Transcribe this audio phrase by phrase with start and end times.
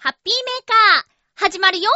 [0.00, 1.90] ハッピーメーカー、始まるよ。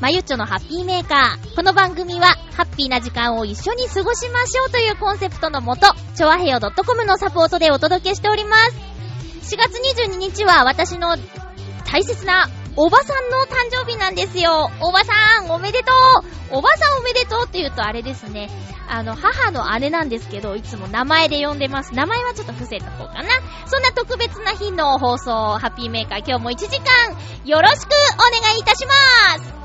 [0.00, 1.56] まゆっちょのハッピーメーカー。
[1.56, 8.56] この番組は、ハッピーな時間を一緒に過ごしましょうというコンセプトのもと、ちょわへよ .com のサポートでお届けしておりま
[9.42, 9.56] す。
[9.56, 9.72] 4月
[10.12, 11.16] 22日は私の
[11.84, 14.70] 大切なおばさんの誕生日なんですよ。
[14.80, 15.92] おばさん、おめでと
[16.52, 18.50] うおばさんおめでとうって言うとあれですね。
[18.88, 21.92] あの、母の姉なんですけど、いつも名前で呼んでます。
[21.92, 23.28] 名前はちょっと伏せとこうかな。
[23.66, 28.92] そんな特別な日の放送、ハッピーメーカー今日も1時間、よろしくお願いいたしま
[29.42, 29.57] す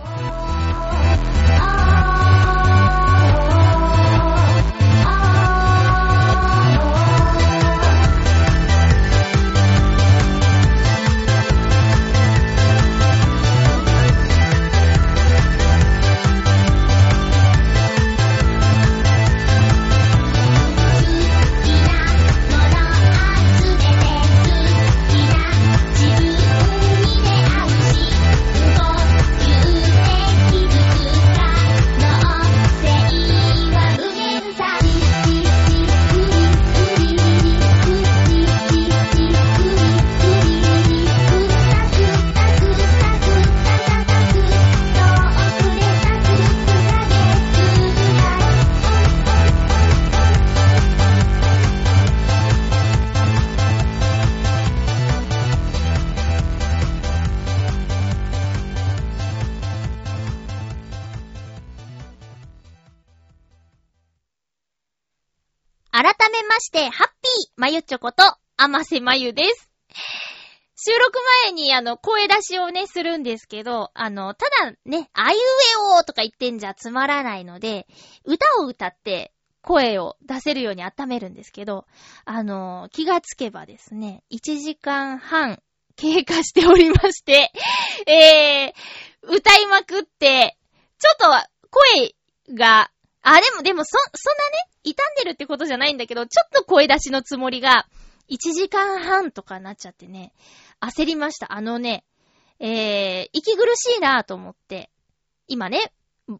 [66.73, 68.23] して、ハッピーまゆちょこと、
[68.57, 69.69] あませまゆです。
[70.75, 75.41] 収録前にあの、声出しをね、するんですけど、あの、ただね、あいうえ
[75.99, 77.85] おとか言ってんじゃつまらないので、
[78.25, 81.85] 歌を歌って声を出せるように温めるんですけど、
[82.25, 85.61] あの、気がつけばですね、1時間半
[85.95, 87.51] 経過しておりまして、
[88.07, 90.57] えー、歌いまくって、
[90.97, 92.15] ちょっと声
[92.57, 92.89] が、
[93.23, 97.87] あ、でも、でも、そ、そんなね、傷んでるってことじゃないんだけど、ちょっと声出しのつもりが、
[98.29, 100.33] 1時間半とかなっちゃってね、
[100.81, 101.53] 焦りました。
[101.53, 102.05] あのね、
[102.59, 104.89] えー、息苦しいなぁと思って、
[105.47, 105.93] 今ね、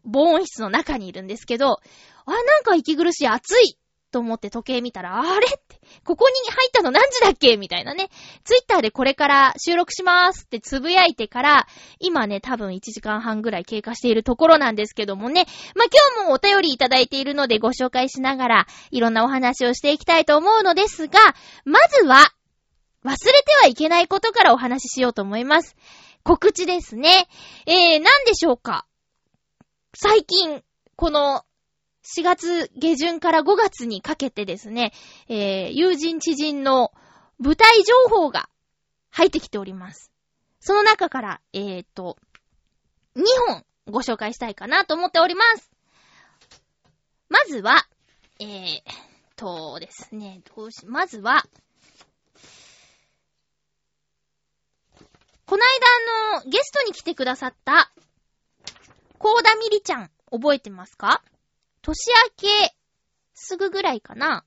[0.04, 1.80] 防音室の中にいるんですけど、
[2.26, 3.78] あ、なんか息苦しい、暑い
[4.14, 8.10] と思って時計見たら、あれって、ここに入ったの何時だっけみたいなね。
[8.44, 11.66] ツイッターでこれから収録しますってつぶやいてから、
[11.98, 15.46] 今ね、多分1時間半ぐらい経過しているところなんですけどもね。
[15.74, 21.18] まあ、今日もお便りいただいているのでご紹介しながら、いろんなお話をしていきたいと思うのですが、
[21.64, 22.18] まずは、
[23.04, 25.74] 忘れてはいけないことからお話ししようと思います。
[26.22, 27.26] 告知ですね。
[27.66, 28.86] えー、なんでしょうか？
[29.92, 30.62] 最近、
[30.96, 31.44] この
[32.04, 34.92] 4月下旬から5月にかけてですね、
[35.28, 36.92] えー、友人知人の
[37.38, 38.48] 舞台情報が
[39.10, 40.10] 入ってきております。
[40.60, 42.18] その中から、えーと、
[43.16, 45.70] 2本ご紹介したいかなと思っております。
[47.28, 47.86] まずは、
[48.40, 48.80] えー
[49.36, 51.42] とですね、どうし、まずは、
[55.46, 55.64] この
[56.32, 57.92] 間のゲストに来てくださった、
[59.18, 61.22] コーダミリちゃん、覚えてますか？
[61.84, 62.74] 年明け、
[63.34, 64.44] すぐぐらいかな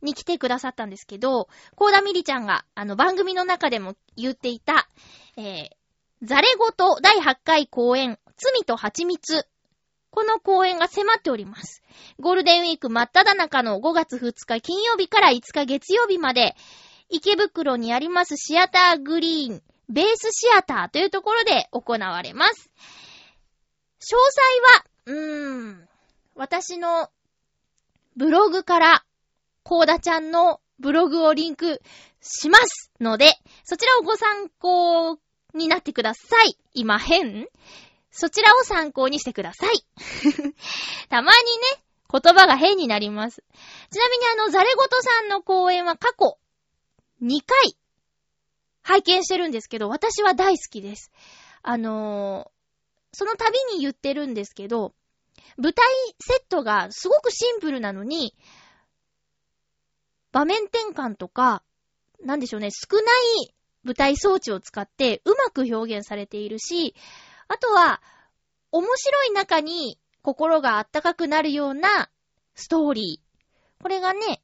[0.00, 4.88] に来てくださったんですけど、コーダミリちゃんが、あの、番組の中でも言っていた、
[5.36, 5.68] えー、
[6.22, 9.46] ザレゴと第8回公演、罪と蜂蜜。
[10.10, 11.82] この公演が迫っております。
[12.18, 16.56] ゴールデンウィーク真っ只中の5月2日金曜日から5日月曜日まで、
[17.10, 22.70] 池袋にありますシアターグリーン、ベースシアターというところで行われます。
[24.00, 25.87] 詳細は、うーん、
[26.38, 27.10] 私の
[28.16, 29.04] ブログから、
[29.64, 31.82] コーダちゃんのブログをリンク
[32.20, 35.18] しますので、そちらをご参考
[35.52, 36.56] になってください。
[36.74, 37.48] 今変
[38.12, 39.84] そちらを参考にしてください。
[41.10, 41.38] たまに
[41.76, 43.42] ね、言葉が変になります。
[43.90, 46.38] ちなみにあの、ザレゴトさんの公演は過去
[47.20, 47.76] 2回
[48.82, 51.10] 拝見してるんですけど、私は大好きです。
[51.62, 54.94] あのー、その度に言ってるんですけど、
[55.56, 55.84] 舞台
[56.20, 58.34] セットがすごくシンプルなのに、
[60.32, 61.62] 場面転換とか、
[62.24, 63.02] なんでしょうね、少な
[63.42, 63.54] い
[63.84, 66.94] 舞台装置を使ってうまく表現されているし、
[67.48, 68.02] あとは、
[68.70, 72.10] 面白い中に心があったかくなるような
[72.54, 73.82] ストーリー。
[73.82, 74.42] これがね、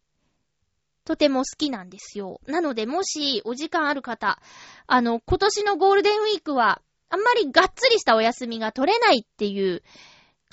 [1.04, 2.40] とても好きなんですよ。
[2.46, 4.40] なので、もしお時間ある方、
[4.86, 6.80] あの、今年のゴールデンウィークは、
[7.10, 9.82] あんまりがっつりしたお休みが取れないっていう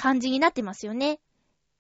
[0.02, 1.20] 感じになってますよね。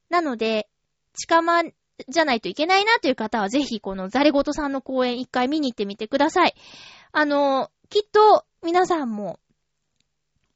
[0.10, 0.70] なので、
[1.16, 6.54] 近場じゃないといけないなという方は、ぜひこのザレゴトさんの公演一回見に行ってみてください。
[7.14, 9.40] あの、きっと皆さんも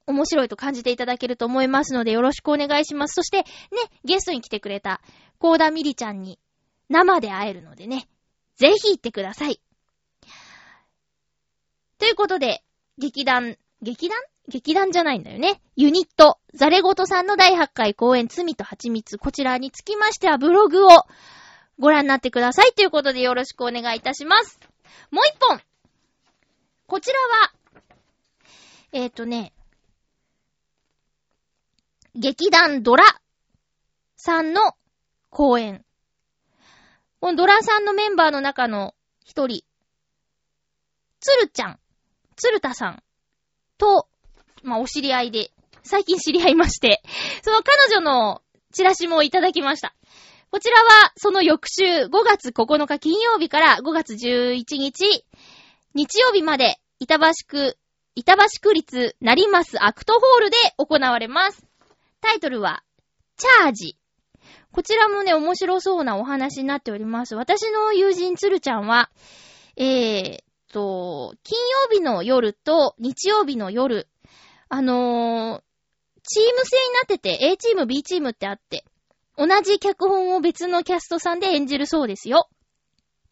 [0.05, 3.15] 面白いと感じていただけると思いますのでよろしくお願いします。
[3.15, 3.45] そしてね、
[4.03, 5.01] ゲストに来てくれた
[5.39, 6.37] コーダミリちゃんに
[6.89, 8.07] 生で会えるのでね、
[8.57, 9.59] ぜひ行ってください。
[11.97, 12.63] ということで、
[12.99, 14.19] 劇団、劇団？
[14.47, 15.61] 劇団じゃないんだよね。
[15.75, 19.17] ユニット、ザレゴトさんの第8回公演、罪と蜂蜜。
[19.17, 20.89] こちらにつきましては、ブログを
[21.79, 22.71] ご覧になってください。
[22.73, 24.59] ということでよろしくお願いいたします。
[25.11, 25.61] もう一本。
[26.87, 27.53] こちらは、
[28.91, 29.51] えっ、ー、とね、
[32.13, 33.03] 劇団ドラ
[34.15, 34.75] さんの
[35.29, 35.83] 公演。
[37.19, 38.93] このドラさんのメンバーの中の
[39.25, 39.63] 一人、
[41.19, 41.79] つるちゃん、
[42.35, 43.03] つるたさん
[43.77, 44.07] と、
[44.65, 45.51] まあ、お知り合いで、
[45.83, 47.01] 最近知り合いまして、
[47.43, 48.41] その彼女の
[48.73, 49.95] チラシもいただきました。
[50.51, 55.25] こちらは、その翌週、5月9日金曜日から5月11日、
[55.93, 57.77] 日曜日まで、板橋区、
[58.15, 61.65] 板橋区立成増アクトホールで行われます。
[62.21, 62.83] タイトルは、
[63.37, 63.97] チャージ。
[64.71, 67.35] こちらもね、面白そうなお話になっております。
[67.35, 69.11] 私の友人つるちゃんは、
[69.77, 70.45] えー、
[70.75, 74.09] と、金曜日の夜と日曜日の夜、
[74.69, 75.61] あのー、
[76.23, 78.83] チーム制になってて、A チーム、B チームってあって、
[79.37, 82.49] 同じ脚本を別のキャストさんで演じるそうですよ。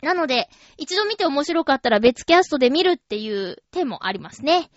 [0.01, 4.69] なので、一度見て面白かったら別キャストで見るっていう手もありますね。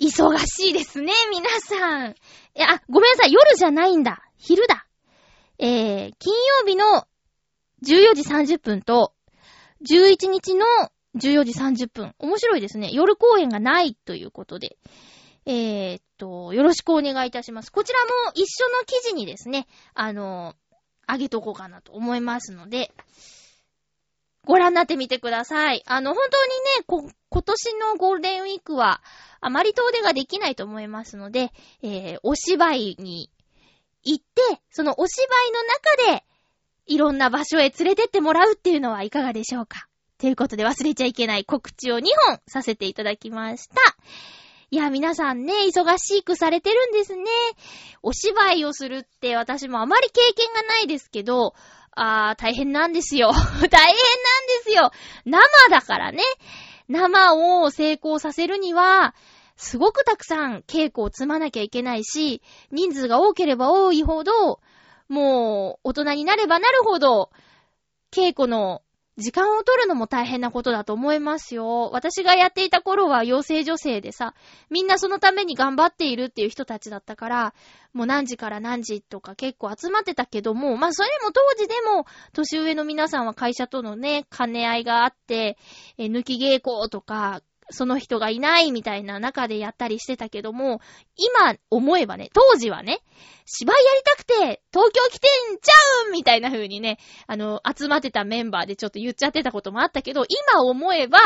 [0.00, 2.10] 忙しいですね、皆さん。
[2.10, 2.14] い
[2.54, 4.22] や、ごめんなさい、夜じゃないんだ。
[4.36, 4.86] 昼だ。
[5.58, 7.06] えー、金曜日の
[7.82, 9.14] 14時30分と、
[9.88, 10.66] 11日の
[11.16, 12.14] 14時30分。
[12.18, 12.90] 面白いですね。
[12.92, 14.76] 夜公演がないということで。
[15.46, 17.70] えー、っと、よろしくお願いいたします。
[17.70, 20.54] こちらも一緒の記事にですね、あの、
[21.06, 22.92] あげとこうかなと思いますので、
[24.46, 25.82] ご覧になってみてください。
[25.86, 29.02] あの、本当にね、こ、今年のゴールデンウィークは、
[29.40, 31.52] あまり遠出ができないと思いますので、
[31.82, 33.30] えー、お芝居に
[34.02, 36.24] 行って、そのお芝居の中で、
[36.86, 39.88] いろんな場所へ連れてってもらうっていうのはいかがでしょうか
[40.24, 43.74] ということで忘れちゃいけない告知を2本させていただきました。
[44.70, 47.24] いや、皆さんね、忙しくされてるんですね。
[48.02, 51.52] お芝居をするって私もあまり経験がないですけど、
[51.94, 53.32] あー、大変なんですよ。
[53.36, 53.70] 大変なんで
[54.62, 54.92] すよ。
[55.26, 56.22] 生だからね。
[56.88, 59.14] 生を成功させるには、
[59.58, 64.60] すごくたくさん稽古を積まなきゃいけないし、人数が多ければ多いほど、
[65.06, 67.30] もう大人になればなるほど、
[68.10, 68.80] 稽古の
[69.16, 71.90] 時間を取るのも大変なことだと思いますよ。
[71.92, 74.34] 私がやっていた頃は養成女性でさ、
[74.70, 77.54] みんなそのために頑張っているっていう人たちだったから、
[77.92, 85.58] もう何時から何時とか結構集まってたけども、まあそれも当時でも、年上の皆さんは会社とのね、兼ね合いがあって、
[85.96, 87.40] え抜き稽古とか、
[87.70, 90.80] その人がいないみたいな中でやったりしてたけども、
[91.16, 93.00] 今思えばね、当時はね、
[93.46, 95.72] 芝居やりたくて東京来てんちゃ
[96.08, 101.18] うみたいな風にね、あの、集まってたメンバーでちょっと言っちゃってたこともあったけど、今思えば、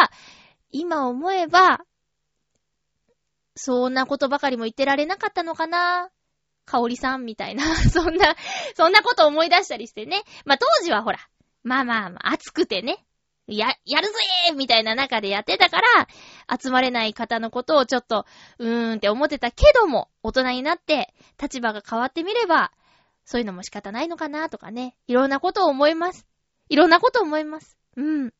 [0.70, 1.80] 今思えば、
[3.56, 6.10] そんなことばかりも言ってられなかったのかな
[6.64, 8.36] かおりさんみたいな、 そんな、
[8.76, 10.22] そんなこと思い出したりしてね。
[10.44, 11.18] まあ、当時はほら、
[11.64, 13.04] まあまあまあ、暑くてね、
[13.56, 16.08] や、やるぜーみたいな中でやってたから、
[16.60, 18.26] 集まれない方のことをちょっと、
[18.58, 22.72] うーんって思ってたけども、大人になって、立場が変わってみれば、
[23.24, 24.96] そういうのも仕方ないのかなとかね。
[25.06, 26.26] いろんなことを思います。
[26.68, 27.78] いろんなことを思います。
[27.96, 28.32] うん。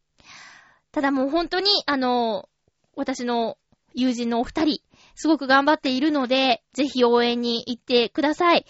[0.93, 2.49] ただもう本当に、あの、
[2.95, 3.57] 私の
[3.95, 4.83] 友人のお二人、
[5.15, 8.67] すごく頑張っているので、ぜひ応援に行ってください。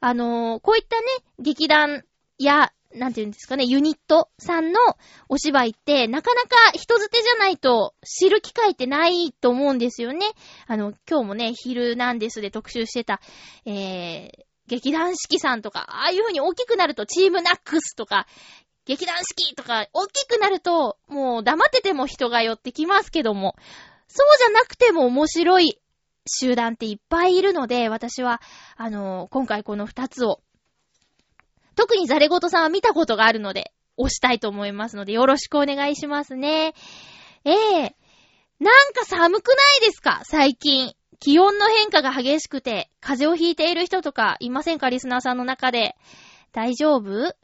[0.00, 1.06] あの、こういったね、
[1.38, 2.02] 劇団
[2.38, 4.80] やなんて言うんですかね、ユニットさんの
[5.28, 10.26] お芝居って、なかなか人づてじゃないと知る機会ってないと思うんですよね。
[10.66, 13.20] あの、今日もね、昼なんですで特集してた、
[13.64, 14.30] えー、
[14.66, 18.26] 劇団四季さんとか、ああいう風に大きくなるとチームナックスとか、
[18.84, 23.54] 劇団四季とか、大きくなると、もう黙ってても人が寄ってきますけども、
[24.08, 25.78] そうじゃなくても面白い
[26.26, 28.40] 集団っていっぱいいるので、私は、
[28.76, 30.40] あのー、今回この二つを、
[31.74, 36.74] 特にザレゴトさんは見たことがあるので、押したいと思いますので、よろしくお願いしますね。
[37.44, 40.22] ええー、なんか寒くないですか？
[40.24, 40.94] 最近。
[41.24, 44.90] 気温の変化が激しくて、風邪をひいている人とかいませんか？
[44.90, 45.94] リスナーさんの中で。
[46.52, 47.36] 大丈夫？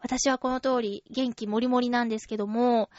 [0.00, 2.90] 私はこの通り元気もりもりなんですけども、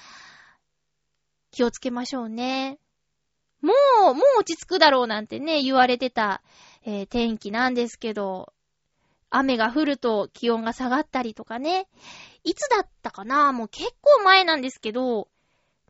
[1.52, 2.78] 気をつけましょうね。
[3.62, 3.74] も
[4.12, 6.42] う、もう落ち着くだろうなんてね、言われてた、
[6.86, 8.54] えー、天気なんですけど、
[9.30, 11.88] 雨が降ると気温が下がったりとかね。
[12.44, 13.52] いつだったかな？
[13.52, 15.28] もう結構前なんですけど、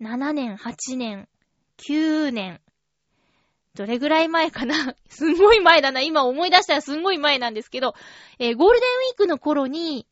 [0.01, 1.27] 7年、8年、
[1.77, 2.59] 9年、
[3.75, 4.95] どれぐらい前かな？
[5.09, 6.01] すんごい前だな。
[6.01, 7.93] 今思い出したらすんごい前なんですけど、
[8.39, 10.07] えー、ゴールデンウィークの頃に、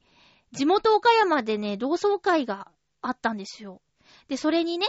[0.53, 3.81] 地元岡山でね、同窓会があったんですよ。
[4.29, 4.87] で、それにね、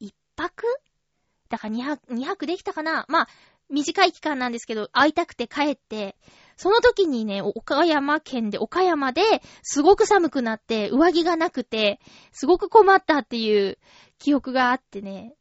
[0.00, 0.66] 一泊？
[1.48, 3.06] だから2泊、2泊できたかな？
[3.08, 3.28] まあ、
[3.70, 6.16] 短い期間なんですけど、会いたくて帰って、
[6.58, 9.22] その時にね、岡山県で、岡山で、
[9.62, 12.00] すごく寒くなって、上着がなくて、
[12.32, 13.78] すごく困ったっていう
[14.18, 15.36] 記憶があってね。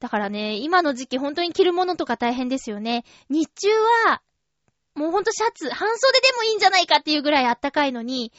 [0.00, 3.04] だからね、今の時期本当に着るものとか大変ですよね。
[3.28, 3.68] 日中
[4.08, 4.22] は、
[4.94, 8.32] もうほんとシャツ、半袖でもいいんじゃないかっていうぐらい暖かいのに、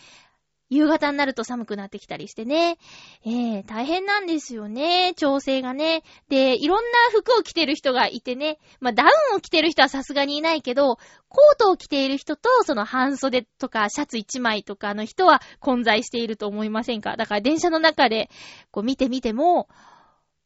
[0.69, 2.77] 夕方になると寒くなってきたりしてね。
[3.25, 5.13] ええー、大変なんですよね。
[5.15, 6.03] 調整がね。
[6.29, 8.59] で、いろんな服を着てる人がいてね。
[8.79, 10.97] まあ、ダウンを着てる人はさすがにいないけど、
[11.29, 17.15] コートを着ている人と、その半袖とかシャツ1枚とかの人は混在していると思いませんか？
[17.15, 18.29] だから電車の中で、
[18.71, 19.69] こう見てみても、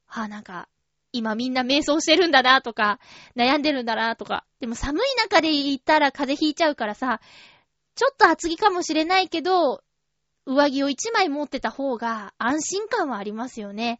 [0.07, 0.67] あ、なんか、
[1.13, 2.99] 今みんな瞑想してるんだなとか、
[3.35, 4.45] 悩んでるんだなとか。
[4.59, 7.19] でも寒い中で行ったら風邪ひいちゃうからさ、
[7.95, 9.81] ちょっと厚着かもしれないけど、
[10.53, 14.00] 上着を一枚持ってた方が安心感はありますよね。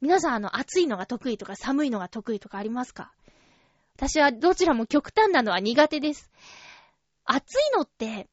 [0.00, 3.12] 皆さんあの暑いのが得意とか寒いのが得意とかありますか？
[3.96, 6.30] 私はどちらも極端なのは苦手です。
[7.24, 8.28] 暑いのって、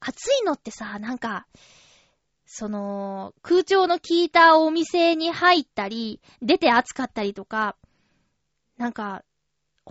[0.00, 1.46] 暑いのってさ、なんか、
[2.46, 7.76] その、空調の効いたお店に入ったり、出て暑かったりとか、
[8.76, 9.22] なんか、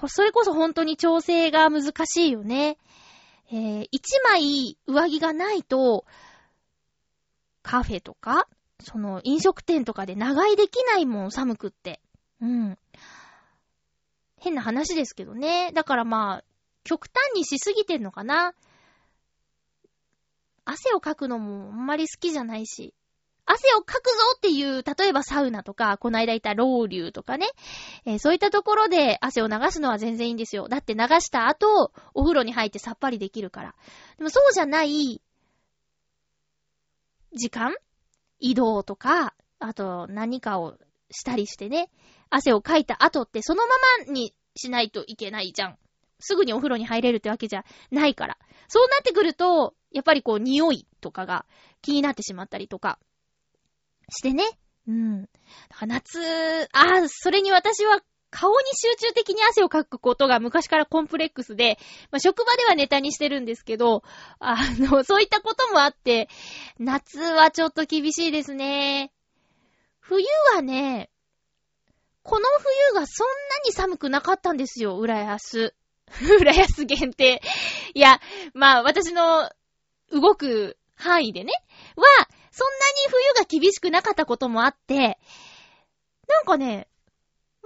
[0.08, 2.78] それこそ本当に調整が難しいよね。
[3.52, 6.06] えー、一枚上着がないと、
[7.70, 8.48] カフェとか、
[8.84, 12.02] その飲食店とかで長居できないもん、寒くって。
[12.42, 12.80] うん。
[14.38, 15.72] 変な話ですけどね。
[15.76, 16.44] だからまあ、
[16.84, 18.56] 極端にしすぎてんのかな。
[20.66, 22.96] 汗をかくのもあんまり好きじゃないし。
[23.46, 27.50] 汗をかくぞっていう、例えばサウナとか、この間いたロウリュウとかね、
[28.06, 30.68] えー、そういったところで汗を流すのは全然いいんですよ。
[30.70, 33.76] だって流した後、お風呂に入ってさっぱりできるから。
[34.18, 35.22] でもそうじゃない、
[37.34, 37.74] 時間？
[38.40, 40.78] 移動とか、あと何かを
[41.12, 41.90] したりしてね、
[42.30, 43.74] 汗をかいた後ってそのま
[44.06, 45.78] まにしないといけないじゃん。
[46.20, 48.38] すぐにお風呂に入れるってわけじゃないから。
[48.68, 51.46] そうなってくると、やっぱりこう匂いとかが
[51.82, 53.00] 気になってしまったりとか、
[54.10, 54.44] してね。
[54.88, 55.30] うん。
[55.86, 61.78] 夏、ああ、それに私は顔に集中的に汗をかくことが昔からコンプレックスで、
[62.12, 64.04] まあ、職場ではネタにしてるんですけど、
[64.40, 66.30] あの、 そういったこともあって、
[66.78, 69.12] 夏はちょっと厳しいですね。
[70.00, 71.10] 冬はね、
[72.24, 73.34] この冬がそんな
[73.66, 75.74] に寒くなかったんですよ、浦安。
[76.40, 77.42] 浦安限定。
[77.94, 78.20] いや、
[78.54, 79.50] まあ、私の
[80.12, 81.54] 動く範囲でね、
[81.96, 82.06] は、
[82.52, 85.18] そんなに冬が厳しくなかったこともあって、
[86.28, 86.89] なんかね、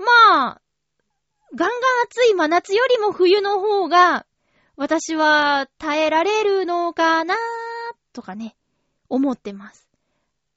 [0.03, 0.61] まあ、
[1.55, 1.69] ガンガン
[2.05, 4.25] 暑い真夏よりも冬の方が、
[4.75, 7.35] 私は耐えられるのかな
[8.11, 8.55] とかね、
[9.09, 9.87] 思ってます。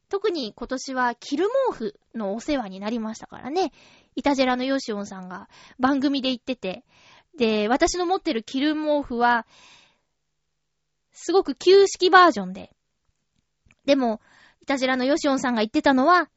[0.08, 3.72] 特に今年はキル毛布のお世話になりましたからね。
[4.14, 5.48] イタジェラのヨシオンさんが
[5.78, 6.84] 番組で言ってて。
[7.36, 9.46] で、私の持ってるキル毛布は、
[11.12, 12.70] すごく旧式バージョンで、
[13.84, 14.20] でも、
[14.62, 16.30] いたじらのヨシオンさんが言ってたのは、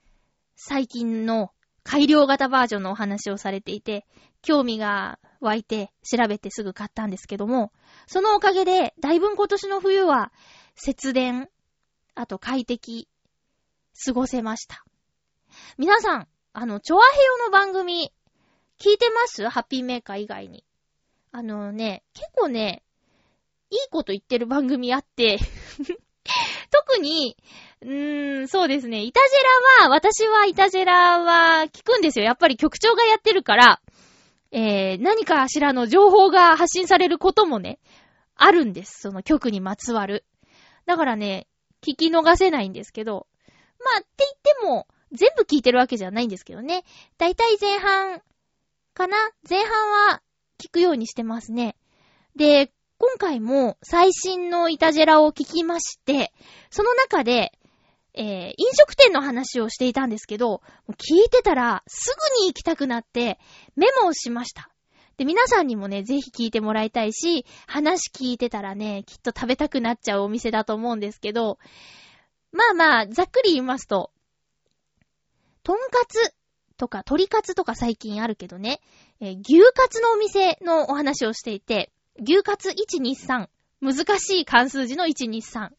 [0.56, 1.52] 最近の
[1.84, 4.06] 改良型バージョンのお話をされていて、
[4.42, 7.72] 興味が湧いて調べてすぐ買ったんですけども、
[8.08, 10.32] そのおかげで、だいぶ今年の冬は
[10.76, 11.50] 節電、
[12.16, 13.08] あと快適、
[14.06, 14.84] 過ごせました。
[15.78, 18.14] 皆さん、あの、チョアヘヨの番組、
[18.80, 19.48] 聞いてます？
[19.50, 20.64] ハッピーメーカー以外に。
[21.32, 22.84] あのね、結構ね、
[23.70, 25.38] いいこと言ってる番組あって
[26.72, 27.38] 特に、
[27.82, 29.04] うーん、そうですね。
[29.04, 32.26] イタジェラは、私はイタジェラは聞くんですよ。
[32.26, 33.82] やっぱり局長がやってるから、
[34.52, 37.80] えー、何かしらの情報が発信されることもね、
[38.36, 39.02] あるんです。
[39.02, 40.26] その局にまつわる。
[40.86, 41.48] だからね、
[41.82, 43.28] 聞き逃せないんですけど、
[43.80, 46.84] まあ、って言っても、全部聞いてるわけじゃないんですけどね。
[47.18, 48.22] だいたい前半
[48.94, 49.18] かな？
[49.48, 49.70] 前半
[50.12, 50.22] は
[50.62, 51.76] 聞くようにしてますね。
[52.36, 56.34] で、今回も最新のイタジェラを聞きまして、
[56.70, 57.54] その中で、
[58.14, 63.40] えー、飲食店の話をしていたんですけど、聞いてたらすぐに行きたくなって
[63.78, 64.70] メモをしました。
[65.16, 71.58] で、皆さんにもね、ぜひ聞いてもらいたいし、話聞いてたらね、きっと食べたくなっちゃうお店だと思うんですけど、
[72.52, 74.12] まあまあ、ざっくり言いますと、
[75.64, 76.34] とんかつ
[76.76, 78.82] とか鶏カツとか最近あるけどね、
[79.22, 83.48] えー、牛カツのお店のお話をしていて、牛カツ123、
[83.82, 85.70] 難しい関数字の123、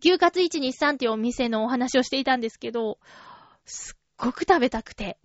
[0.00, 2.98] 牛カツ123っていうお店のお話をしていたんですけど、
[3.64, 5.18] すっごく食べたくて、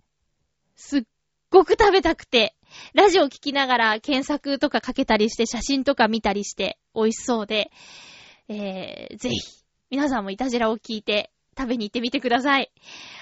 [0.76, 1.02] すっ
[1.50, 2.54] ごく食べたくて、
[2.92, 7.70] ラジオ聞きながら検索とかかけたりして写真とか見たりして美味しそうで、
[8.48, 9.36] えー、ぜひ、
[9.90, 12.72] 皆さんもいたじらを聞いて食べに行ってみてください。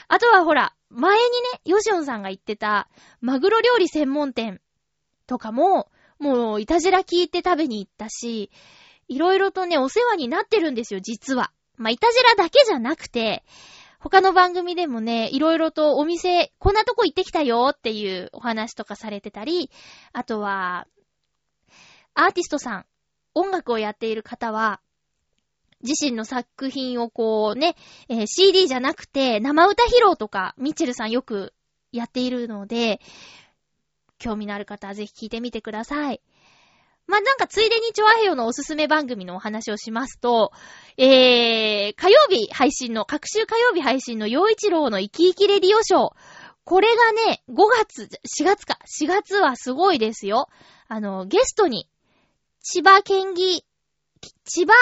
[0.08, 1.22] あとはほら、前に
[1.54, 2.88] ね、ヨシオンさんが言ってた、
[3.20, 4.60] マグロ料理専門店
[5.26, 5.90] とかも、
[6.22, 8.50] もう、いたじら聞いて食べに行ったし、
[9.08, 11.52] いろいろとね、お世話になってるんですよ、実は。
[11.76, 13.44] まあ、いたじらだけじゃなくて、
[13.98, 19.70] 他の番組でもね、いろいろとお店、こんなとこ行ってきたよっていうお話とかされてたり、
[20.12, 20.86] あとは、
[22.14, 22.86] アーティストさん、
[23.34, 24.80] 音楽をやっている方は、
[25.82, 27.74] 自身の作品をこうね、
[28.08, 31.52] えー、CD じゃなくて生歌披露とか、ミッチェルさんよく
[31.90, 33.00] やっているので、
[34.22, 36.22] 興味のある方はぜひ聞いてみてください。
[37.08, 40.52] まあ、なんかついでにチョアヘヨのおすすめ番組のお話をしますと、
[40.96, 46.14] えー、火曜日配信の、各週火曜日配信の陽一郎の生き生きレディオショー。
[46.64, 48.08] これがね、5月、
[48.40, 50.48] 4月か、4月はすごいですよ。
[50.86, 51.88] あの、ゲストに、
[52.62, 53.64] 千葉県議、
[54.44, 54.72] 千葉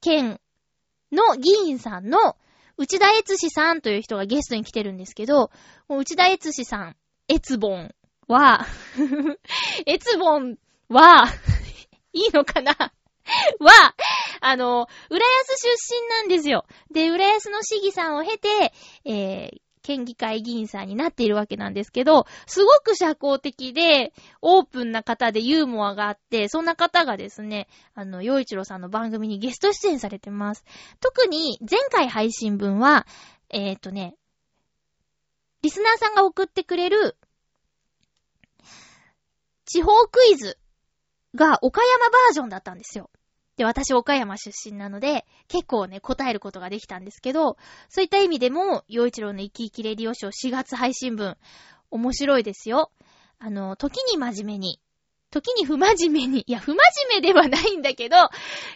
[0.00, 0.40] 県
[1.12, 2.36] の議員さんの
[2.78, 5.50] 内田悦司さんという人がゲストに来てるんですけど、
[5.90, 6.96] 内田悦司さん、
[7.28, 7.94] エツボン
[8.28, 8.66] は、
[9.86, 11.26] エツボンは、
[12.12, 12.74] いいのかな？
[13.60, 13.94] は、
[14.40, 16.64] あの、浦安出身なんですよ。
[16.90, 18.72] で、浦安の市議さんを経て、
[19.04, 24.12] えー、県議会議員さんになっているわけなんですけど、すごく社交的で、
[24.42, 30.64] オープンな方でユーモアがあって、そんな方がですね、あの、洋一郎さんの番組にゲスト出演されてます。
[31.00, 33.06] 特に前回配信分は、
[33.50, 34.14] えっ、ー、とね、
[35.62, 37.16] リスナーさんが送ってくれる、
[39.68, 40.58] 地方クイズ
[41.34, 43.10] が岡山バージョンだったんですよ。
[43.58, 47.56] で、私岡山出身なので、結構ね、答えることができたんですけど、
[47.88, 51.36] そういった意味でも、洋一郎の生き生きレディオショー4月配信分、
[51.90, 52.92] 面白いですよ。
[53.38, 54.80] あの、時に真面目に、
[55.30, 56.76] 時に不真面目に、いや、不真
[57.08, 58.16] 面目ではないんだけど、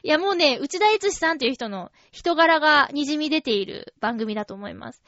[0.03, 5.03] いや、もうね、内田悦さんという人の人柄が滲み出ている番組だと思います。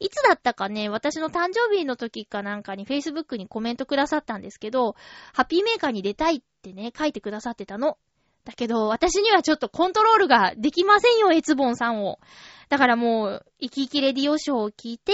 [0.00, 4.94] いつだったかね、私の誕生日の時かなんかに Facebook にコメントくださったんですけど、
[5.32, 7.98] ハッピーメーカーに出たいってね、書いてくださってたの。
[8.44, 12.20] だけど、私にはちょっとコントロールができませんよ、エツボンさんを。
[12.68, 15.12] だからもう、生き生きレディオショーを聞いて、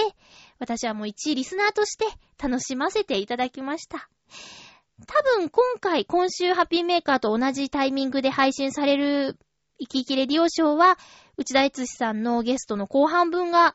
[0.58, 2.04] 私はもう一位リスナーとして
[2.40, 4.08] 楽しませていただきました。
[5.06, 9.38] 多分今回、今週ハッピーメーカーと同じタイミングで配信される
[9.80, 10.98] 生き生きレディオショーは、
[11.36, 13.74] 内田悦さんのゲストの後半分が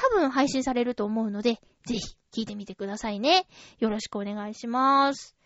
[0.00, 2.00] 多分配信されると思うので、ぜひ
[2.32, 3.46] 聞いてみてくださいね。
[3.80, 5.36] よろしくお願いします。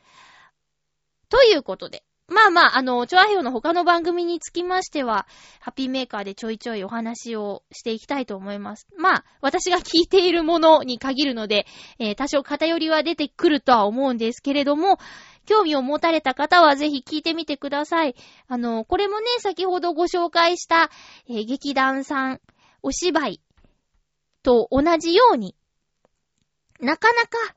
[1.28, 5.26] ということで、まあまあ、あの、チョアヘヨの他の番組につきましては、
[5.60, 8.86] ハッピーメーカーでちょいちょいお話をしていきたいと思います。
[8.96, 11.66] まあ、私が聞いているものに限るので、
[11.98, 14.98] えー、多少偏りは出てくるとは思うんですけれども、
[15.46, 18.14] 興味を持たれた方はぜひ聞いてみてください。
[18.48, 20.90] あの、これもね、先ほどご紹介した、
[21.28, 22.40] えー、劇団さん、
[22.82, 23.40] お芝居
[24.44, 25.56] と同じように、
[26.78, 27.56] なかなか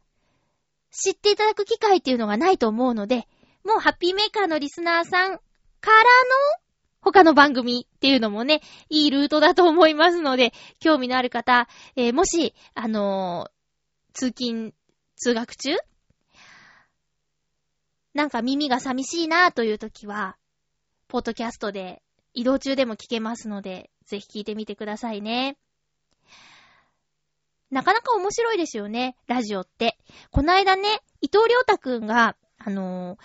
[0.89, 3.27] 知っていただく機会っていうのがないと思うので、
[3.63, 5.37] もうハッピーメーカーのリスナーさん
[5.81, 6.03] からの
[7.01, 14.73] 他の番組っていうのもね、いいルートだと思いますので、興味のある方、えー、もし、あのー、通勤、
[15.17, 15.75] 通学中
[18.13, 20.37] なんか耳が寂しいなという時は、
[21.07, 22.01] ポッドキャストで
[22.33, 25.57] 移動中でも聞けますので、ぜひ聞いてみてくださいね。
[27.69, 29.97] なかなか面白いですよね、ラジオって。
[30.31, 33.19] この間ね、伊藤良太くんが、あのー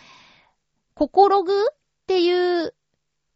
[0.94, 1.64] ココログっ
[2.06, 2.74] ていう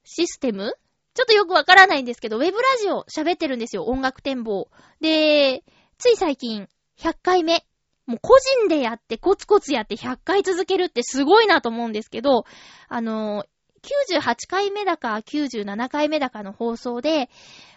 [0.05, 0.75] システム？
[1.15, 4.69] ちょっとよくわからないんですけど、ウェブラジオ喋ってるんですよ、音楽展望。
[5.01, 5.65] で、
[5.97, 7.65] つい最近、100回目。
[8.05, 12.45] もう個人でやって、コツコツやって100回続けるってすごいなと思うんですけど、
[12.89, 13.47] あの、
[13.83, 17.31] 98回目だか97回目だかの放送で、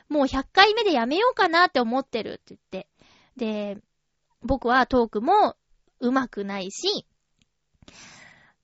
[0.09, 2.88] もう100回目でやめようかなって思ってるって言って。
[3.39, 3.78] で、
[4.43, 5.56] 僕はトークも
[6.02, 7.06] 上手くないし、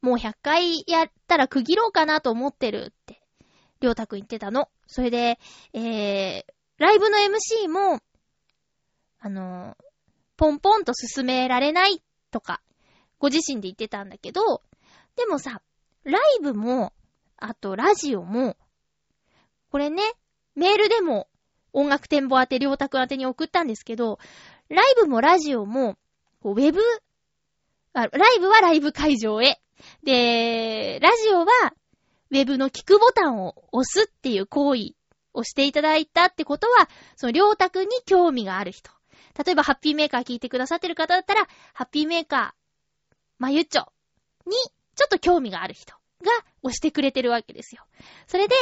[0.01, 3.21] もう100回やったら区切ろうかなと思ってるって、
[3.79, 4.69] りょうたくん言ってたの。
[4.85, 5.39] それで、
[5.73, 6.43] えー、
[6.77, 8.01] ライブの MC も、
[9.19, 9.77] あの、
[10.35, 12.61] ポンポンと進められないとか、
[13.17, 14.61] ご自身で言ってたんだけど、
[15.15, 15.61] でもさ、
[16.03, 16.91] ライブも、
[17.37, 18.57] あとラジオも、
[19.71, 20.03] これね、
[20.53, 21.29] メールでも
[21.75, 24.17] 音楽展望宛て、りょうたくん宛てに送ったんですけど、
[24.69, 25.97] ライブもラジオも、
[26.43, 26.79] ウェブ、
[27.93, 29.61] ライブはライブ会場へ。
[30.03, 31.73] で、ラジオは、
[32.31, 34.93] ウェブの聞くボタンを押すっていう行為
[35.33, 38.91] をしていただいたってことは、その、りょうたくんに興味がある人。
[39.45, 43.91] 例えば、ハッピーメーカー聞いてくださってる方だったら、ハッピーメーカー、まゆちょ
[44.47, 44.53] に、
[44.95, 46.31] ちょっと興味がある人が
[46.63, 47.85] 押してくれてるわけですよ。
[48.27, 48.55] それで、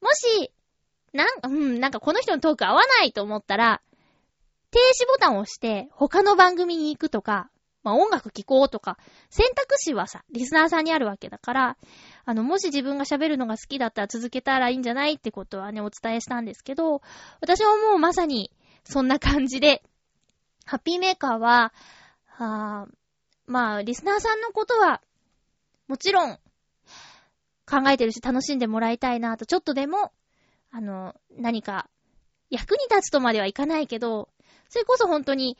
[0.00, 0.52] もし、
[1.12, 3.82] なん、うん、なんかこの人のトーク合わないと思ったら、
[4.70, 7.50] 停止ボタンを押して他の番組に行くとか、
[7.82, 8.98] まあ、音楽聴こうとか、
[9.30, 11.76] 選択肢はさ、リスナーさんにあるわけだから、
[12.24, 17.00] あの、もし自分が喋るのが好きだったら続けたらいいんじゃないってことはね、お伝えしたんですけど、
[17.40, 18.50] 私はもうまさに、
[18.84, 19.82] そんな感じで、
[20.64, 21.72] ハッピーメーカーは、
[22.26, 22.88] は
[23.46, 25.00] まあ、リスナーさんのことは、
[25.86, 26.38] もちろん、
[27.66, 30.12] 考えてるし楽しんでもらいたいなと、ちょっとでも、
[30.70, 31.88] あの、何か、
[32.50, 34.28] 役に立つとまではいかないけど、
[34.68, 35.56] それこそ本当に、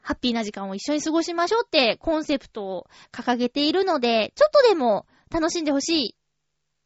[0.00, 6.16] ハッピーな時間を一緒に過ごしましょうってコンセプトを掲げているので、ちょっとでも楽しんでほしい、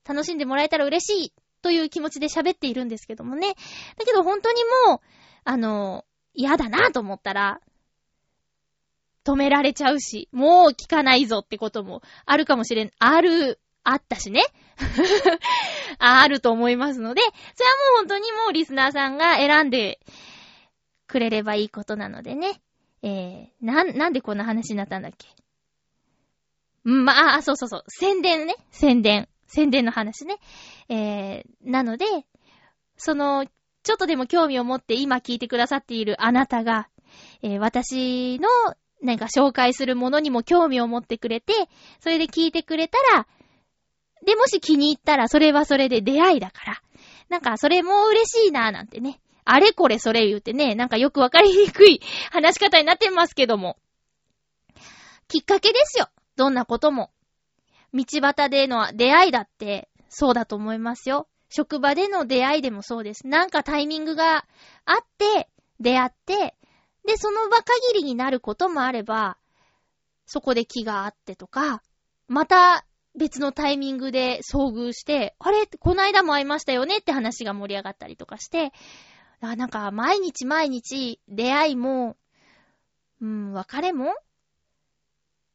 [0.06, 3.54] 楽しんでもらえたら嬉しいという気持ちで喋っているんですけどもね。
[3.96, 5.00] だけど本当にもう、
[5.44, 7.60] あの、嫌だなと思ったら、
[9.24, 14.44] 止められちゃうし、もう聞かないぞってこともあるかもしれん、ある、あったしね。
[15.98, 19.98] あると思いますので、それはもう本当にもうリスナーさんが選んで
[21.16, 22.60] くれればいいことなのでね。
[23.02, 25.28] えー、なん、なんでこんな話になったんだっけ？
[26.84, 27.84] まあ、そうそうそう。
[27.88, 28.54] 宣伝ね。
[28.70, 29.26] 宣伝。
[29.46, 30.36] 宣伝の話ね。
[30.90, 32.04] えー、なので、
[32.98, 33.46] その、
[33.82, 36.90] ちょっとでも興味を持って今聞いてくださっているあなたが、
[37.42, 38.48] えー、私の
[39.00, 41.54] なんか紹介するものにも興味を持ってくれて、
[42.00, 43.26] それで聞いてくれたら、
[44.26, 46.82] で、もし気に入ったらそれはそれで出会いだから、
[47.30, 49.18] なんかそれも嬉しいなぁなんてね。
[49.46, 53.78] あれこれそれ言うてね、なんかよくわかりにくい話し方になってますけども。
[55.28, 56.08] きっかけですよ。
[56.36, 57.10] どんなことも。
[57.94, 61.28] 道端での出会いだって、そうだと思いますよ。
[61.48, 63.26] 職場での出会いでもそうです。
[63.26, 64.44] なんかタイミングが
[64.84, 66.56] あって、出会って、
[67.06, 69.38] で、その場限りになることもあれば、
[70.26, 71.82] そこで気があってとか、
[72.26, 75.66] また別のタイミングで遭遇して、あれ？
[75.78, 76.96] こないだも会いましたよね？
[76.98, 78.72] って話が盛り上がったりとかして、
[79.40, 82.16] あなんか、毎日毎日、出会いも、
[83.20, 84.14] うん、別れも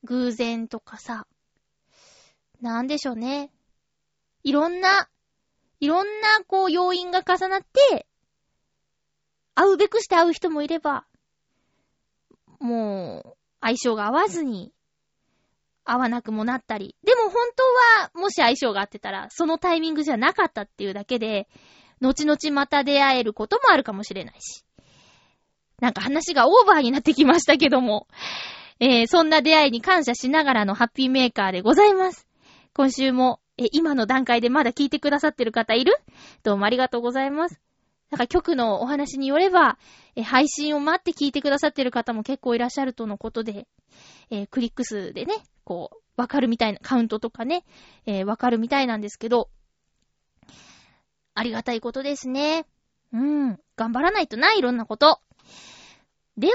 [0.04, 1.28] 偶然とかさ、
[2.62, 3.52] なんでしょうね。
[4.44, 5.10] いろんな、
[5.80, 8.08] いろんな、こう、要因が重なって、
[9.56, 11.06] 会うべくして会う人もいれば、
[12.60, 14.72] もう、相性が合わずに、
[15.84, 16.96] 会わなくもなったり。
[17.04, 17.63] でも本当
[18.04, 21.48] は、もし相性が合ってたら、そのタイミングじゃなかったっていうだけで、
[22.02, 24.66] 後々また出会えることもあるかもしれないし。
[25.80, 28.08] なんか話がオーバーになってきましたけども。
[28.84, 32.28] えー、そんな出会いに感謝しながらのハッピーメーカーでございます。
[32.74, 35.94] 今週も、え、今の段階でまだ聞いてくださってる方いる？
[36.42, 37.62] どうもありがとうございます。
[38.10, 39.78] なんか曲のお話によれば、
[40.16, 43.68] え、配信を待って聞いてくださってる方も結構いらっしゃるとのことで、
[44.32, 47.64] えー、クリック数でね、こう、わかるみたいな、カウントとかね、
[48.08, 49.50] えー、わかるみたいなんですけど、
[51.34, 52.65] ありがたいことですね。
[53.13, 53.60] うん。
[53.76, 55.20] 頑張らないとな、いろんなこと。
[56.38, 56.54] では、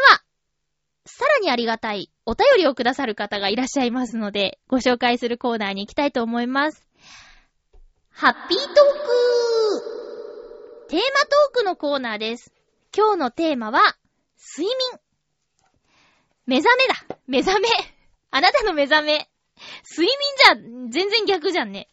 [1.04, 6.86] さらにありがたいお便りをくださる方がいらっしゃいますので、ご紹介するコーナーに行きたいと思います。
[8.10, 8.76] ハッピートーク
[10.88, 12.52] テーマトークのコーナーです。
[12.96, 13.80] 今日のテーマは、
[14.56, 15.00] 睡眠。
[16.46, 16.94] 目覚めだ
[17.26, 17.68] 目覚め
[18.30, 19.28] あなたの目覚め
[19.90, 21.88] 睡眠じゃ、全然逆じゃんね。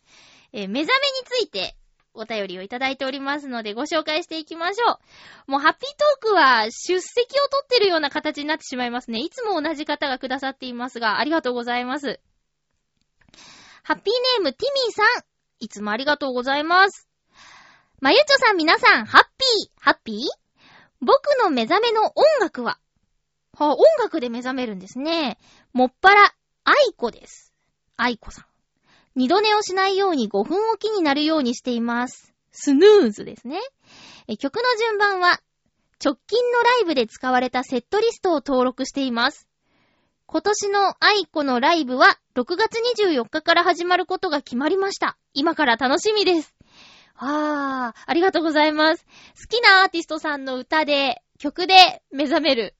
[0.52, 1.76] え、目覚めについて
[2.14, 5.00] お便りをいただいておりますのでご紹介していきましょ
[5.48, 5.52] う。
[5.52, 5.82] もうハッピー
[6.22, 9.20] トークは出席を取ってるような形になってしまいますね。
[9.20, 12.20] いつも同じ方がくださっていますが、ありがとうございます。
[13.84, 15.06] ハッピーネームティミーさん、
[15.60, 17.10] いつもありがとうございます。
[18.00, 20.18] まゆちょさん皆さん、ハッピー、ハッピー？
[21.02, 22.78] 僕の目覚めの音楽は？
[23.58, 25.38] は、音楽で目覚めるんですね。
[25.74, 27.54] もっぱら、愛子です。
[27.98, 28.46] 愛子さん。
[29.16, 32.34] 二度寝をしないように5分おきになるようにしています。
[32.52, 33.60] スヌーズですね。
[34.40, 35.40] 曲の順番は、
[36.04, 39.48] 直近のライブで使われたセットリストを登録しています。
[40.26, 45.18] 今年の愛子のライブは6月24日から始まることが決まりました。
[45.34, 46.56] 今から楽しみです。
[47.16, 49.06] あー、ありがとうございます。
[49.40, 52.76] 好きなアーティストさんの歌で、曲で目覚める。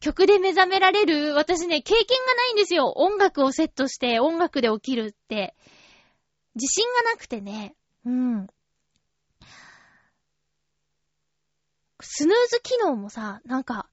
[0.00, 2.92] 曲で目覚められる私ね、経験がないんですよ。
[2.96, 5.54] 音楽をセットして音楽で起きるって。
[6.54, 7.74] 自信がなくてね。
[8.04, 8.46] うん。
[12.00, 13.88] スヌーズ機能もさ、なんか、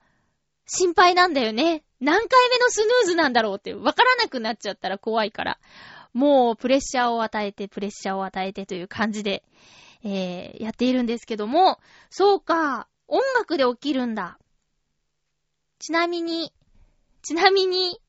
[0.67, 1.83] 心配なんだよね。
[1.99, 5.59] 何回目のスヌーズなんだろうって、わからなくなっちゃったら怖いから。
[6.13, 9.43] もう、プレッシャーを与えて、プレッシャーを与えてという感じで、
[10.03, 14.39] えー、やっているんですけども、そうか、音楽で起きるんだ。
[15.79, 16.53] ちなみに、
[17.21, 17.99] ちなみに、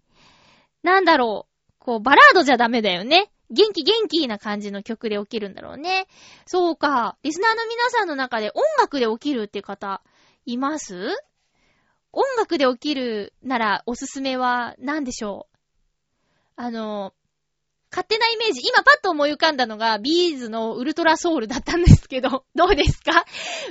[0.83, 3.31] なんだろう、こう、バラードじゃダメだよね。
[3.51, 6.09] 元気元気な感じの曲で起きるんだろうね。
[6.47, 7.17] そうか。
[7.23, 10.03] リスナーの皆さんの中で音楽で起きるって方、
[10.45, 11.15] います？
[12.13, 15.57] 音楽で起きるならおすすめは何でしょう？
[16.57, 17.15] あの、
[17.93, 23.25] 勝手なイメージ、今パッと思い浮かんだのが、ビーズのウルトラソウルだったんですけど、どうですか？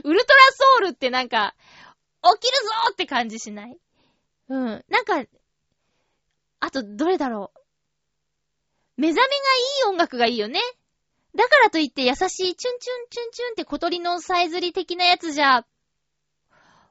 [0.03, 1.53] ウルトラソウルってなんか、
[2.23, 3.77] 起きるぞーって感じしない？
[4.49, 4.85] うん。
[4.89, 5.23] なんか、
[6.59, 7.59] あと、どれだろう。
[8.97, 9.29] 目覚めがい
[9.87, 10.59] い音楽がいいよね。
[11.35, 12.79] だからといって優しいチュンチュン
[13.09, 15.65] チュンチュンって小鳥のさえずり的なやつじゃ、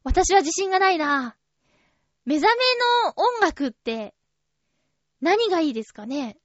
[0.02, 1.36] 私は自信がないな。
[2.26, 2.64] 目覚め
[3.06, 4.14] の音楽って、
[5.20, 6.36] 何がいいですかね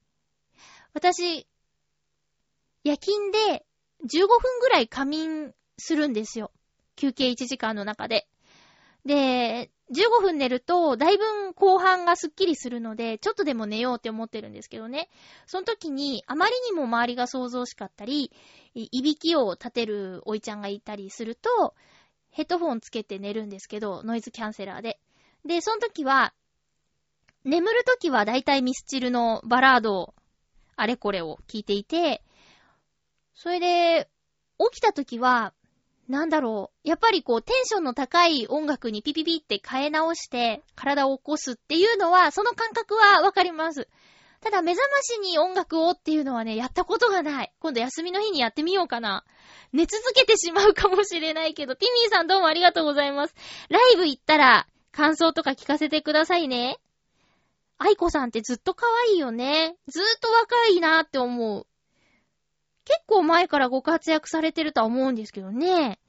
[0.94, 1.46] 私、
[2.86, 3.66] 夜勤で
[4.06, 6.52] 15分ぐらい仮眠するんですよ。
[6.96, 8.28] 休憩1時間の中で。
[9.06, 15.10] で、15分寝ると、だいぶ後半がスッキリするので、ちょっとでも寝ようって思ってるんですけどね。
[15.48, 18.32] その時に、あまりにも周りが想像しかったり、
[18.76, 21.74] いびきを立てるおいちゃんがいたりすると、
[22.30, 25.00] ヘッドフォンつけて寝るんですけど、ノイズキャンセラーで。
[25.44, 26.34] で、その時は、
[27.44, 30.14] 眠る時はだいたいミスチルのバラード、
[30.76, 32.22] あれこれを聞いていて、
[33.34, 34.10] それで、
[34.60, 35.54] 起きた時は、
[36.10, 36.90] なんだろう。
[36.90, 43.88] やっぱりこう、テンションの高い音楽にピピピって変え直して、体を起こすっていうのは、その感覚はわかります。
[44.42, 47.54] ただ、目覚ましに音楽をっていうのはね、やったことがない。
[47.60, 49.24] 今度休みの日にやってみようかな。
[49.72, 53.36] 寝続けてしまうかもしれないけど、ティミーさんどうもありがとうございます。
[53.70, 56.80] ライブ行ったら、感想とか聞かせてくださいね。
[57.78, 59.76] 愛子さんってずっと可愛いよね。
[59.88, 61.68] ずっと若いなって思う。
[62.90, 66.00] 結構前からご活躍されてるとは思うんですけどね。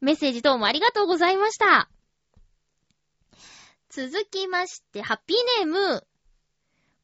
[0.00, 1.90] メッセージどうもありがとうございました。
[3.90, 6.06] 続きまして、ハッピーネーム、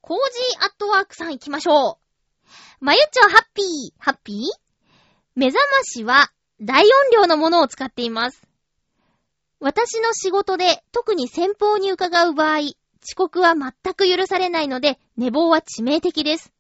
[0.01, 0.19] コー
[0.51, 2.55] ジーアットワークさん行きましょう。
[2.81, 3.67] まゆっちょハッピー、
[3.99, 4.37] ハッピー？
[5.35, 8.43] 目覚ましは大音量のものを使っています。
[9.61, 12.61] 私の仕事で特に先方に伺う場合、
[13.05, 16.55] 遅刻は全く許されないので、寝坊は致命的です。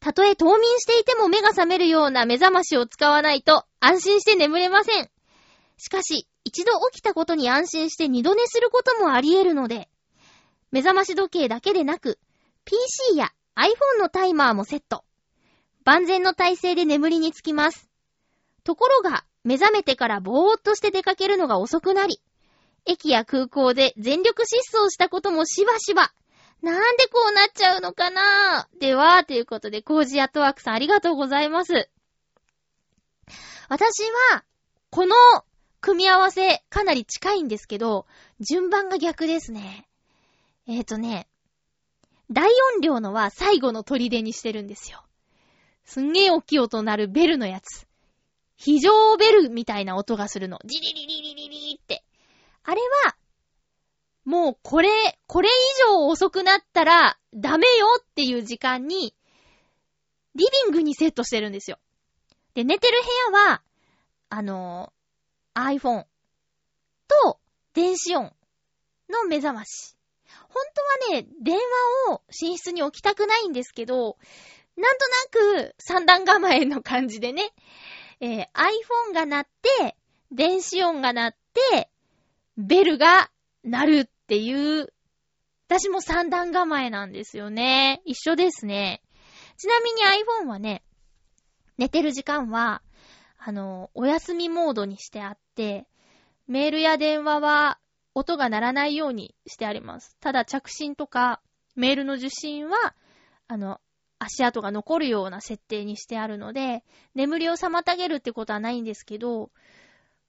[0.00, 5.10] たとえ冬眠していても目が覚めるような目覚ましを使わないと安心して眠れません。
[5.76, 9.88] しかし、一度起きたことに安心して二度寝することもあり得るので、
[10.70, 12.18] 目覚まし時計だけでなく、
[12.64, 15.04] PC や iPhone のタイマーもセット。
[15.84, 17.88] 万全の体勢で眠りにつきます。
[18.62, 22.20] ところが、目覚めてからぼーっとして出かけるのが遅くなり、
[22.84, 26.12] 駅や空港で全力疾走したこともしばしば、
[26.62, 28.68] なんでこうなっちゃうのかな？
[28.80, 31.88] では、ということで、コージアットワークさんありがとうございます。
[33.68, 34.44] 私は、
[34.90, 35.14] この
[35.80, 38.06] 組み合わせかなり近いんですけど、
[38.40, 39.86] 順番が逆ですね。
[40.66, 41.28] えっ、ー、とね、
[42.30, 45.04] 大音量のは最後の砦にしてるんですよ。
[45.84, 47.86] すんげえ大きい音鳴るベルのやつ。
[48.56, 50.58] 非常ベルみたいな音がするの。
[50.64, 52.02] ジリリリリリリって。
[52.64, 53.16] あれは、
[54.28, 54.90] もうこれ、
[55.26, 55.52] これ以
[55.88, 59.14] 上遅くなったらダメよっていう時間に、
[60.34, 61.78] リビングにセットしてるんですよ。
[62.52, 62.98] で、寝てる
[63.32, 63.62] 部屋は、
[64.28, 66.04] あのー、iPhone
[67.08, 67.40] と
[67.72, 68.24] 電子音
[69.08, 69.96] の目覚まし。
[70.50, 70.62] 本
[71.08, 71.56] 当はね、電
[72.06, 74.18] 話を寝室に置きたくないんですけど、
[74.76, 75.06] なんと
[75.56, 77.50] なく三段構えの感じでね、
[78.20, 79.48] えー、iPhone が鳴っ
[79.80, 79.96] て、
[80.30, 81.36] 電子音が鳴っ
[81.70, 81.88] て、
[82.58, 83.30] ベルが
[83.64, 84.92] 鳴るっていう、
[85.68, 88.02] 私も三段構えなんですよね。
[88.04, 89.00] 一緒ですね。
[89.56, 90.82] ちなみに iPhone はね、
[91.78, 92.82] 寝てる時間は、
[93.38, 95.86] あの、お休みモードにしてあって、
[96.46, 97.78] メールや電話は
[98.12, 100.14] 音が鳴らないようにしてあります。
[100.20, 101.40] ただ着信とか
[101.74, 102.94] メールの受信は、
[103.46, 103.80] あの、
[104.18, 109.50] 足跡が残るような設定にしてあるので、眠りを妨げるってことはないんですけど、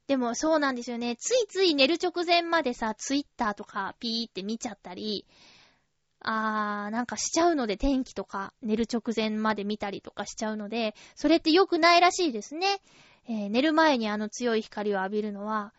[0.10, 1.16] でもそうなんですよね。
[1.18, 5.28] ついつい寝る直前までさ、ツイッターとかピーって見ちゃったり、
[6.22, 12.82] あー、なんかしちゃうので天気とか寝る直前まで見たりとかしちゃうので、それって良くないらしいですね。
[13.28, 15.76] えー、寝る前にあの強い光を浴びるのは、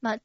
[0.00, 0.18] まあ、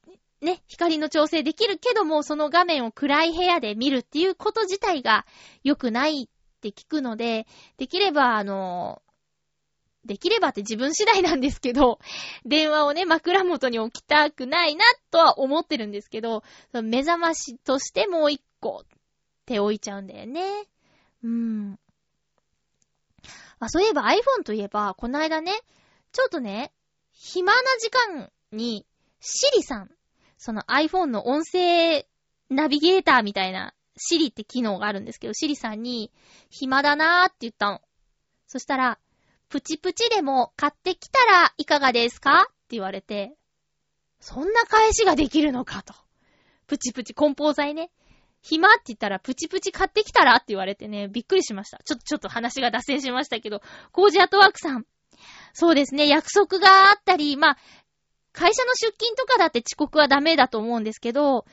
[0.43, 5.27] ね、光の調整できるけども、その画面を暗い部屋で見るっていうこと自体が
[5.63, 6.27] 良くないっ
[6.61, 7.45] て聞くので、
[7.77, 9.03] できれば、あの、
[10.05, 11.99] できればって自分次第なんですけど、
[12.45, 18.85] 電話をね、枕元に置きたくないなとは思ってるんですけど、目覚ましとしてもう一個っ
[19.45, 20.67] て置いちゃうんだよね。
[21.23, 21.79] うん。
[23.59, 25.51] あ、そういえば iPhone といえば、この間ね、
[26.11, 26.71] ちょっとね、
[27.11, 28.85] 暇な時間に、
[29.19, 29.91] シリさん、
[30.37, 32.05] その iPhone の音声
[32.49, 36.11] ナビゲーターみたいな、シリって機能があるんですけど、シリさんに、
[36.49, 37.81] 暇だなーって言ったの。
[38.47, 38.99] そしたら、
[39.49, 42.43] プチプチでも買ってきたらいかがですか？
[42.43, 43.33] って言われて、
[44.19, 45.93] そんな返しができるのかと。
[46.67, 47.91] プチプチ、梱包材ね。
[48.41, 51.79] 暇って言ったら、プチプチ買ってきたらって言われてね、びっくりしました。
[51.83, 54.85] ちょっと、ちょっと話が脱線しましたけど、コージアトワークさん。
[55.53, 57.57] そうですね、約束があったり、まあ、
[58.33, 61.45] 会社の出勤とかだって遅刻はダメだと思うんですけど、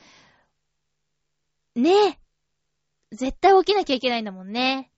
[1.75, 2.19] ねえ。
[3.11, 4.91] 絶対起きなきゃいけないんだもんね。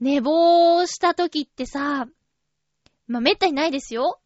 [0.00, 2.06] 寝坊した時ってさ、
[3.06, 4.20] まあ、めったにないですよ。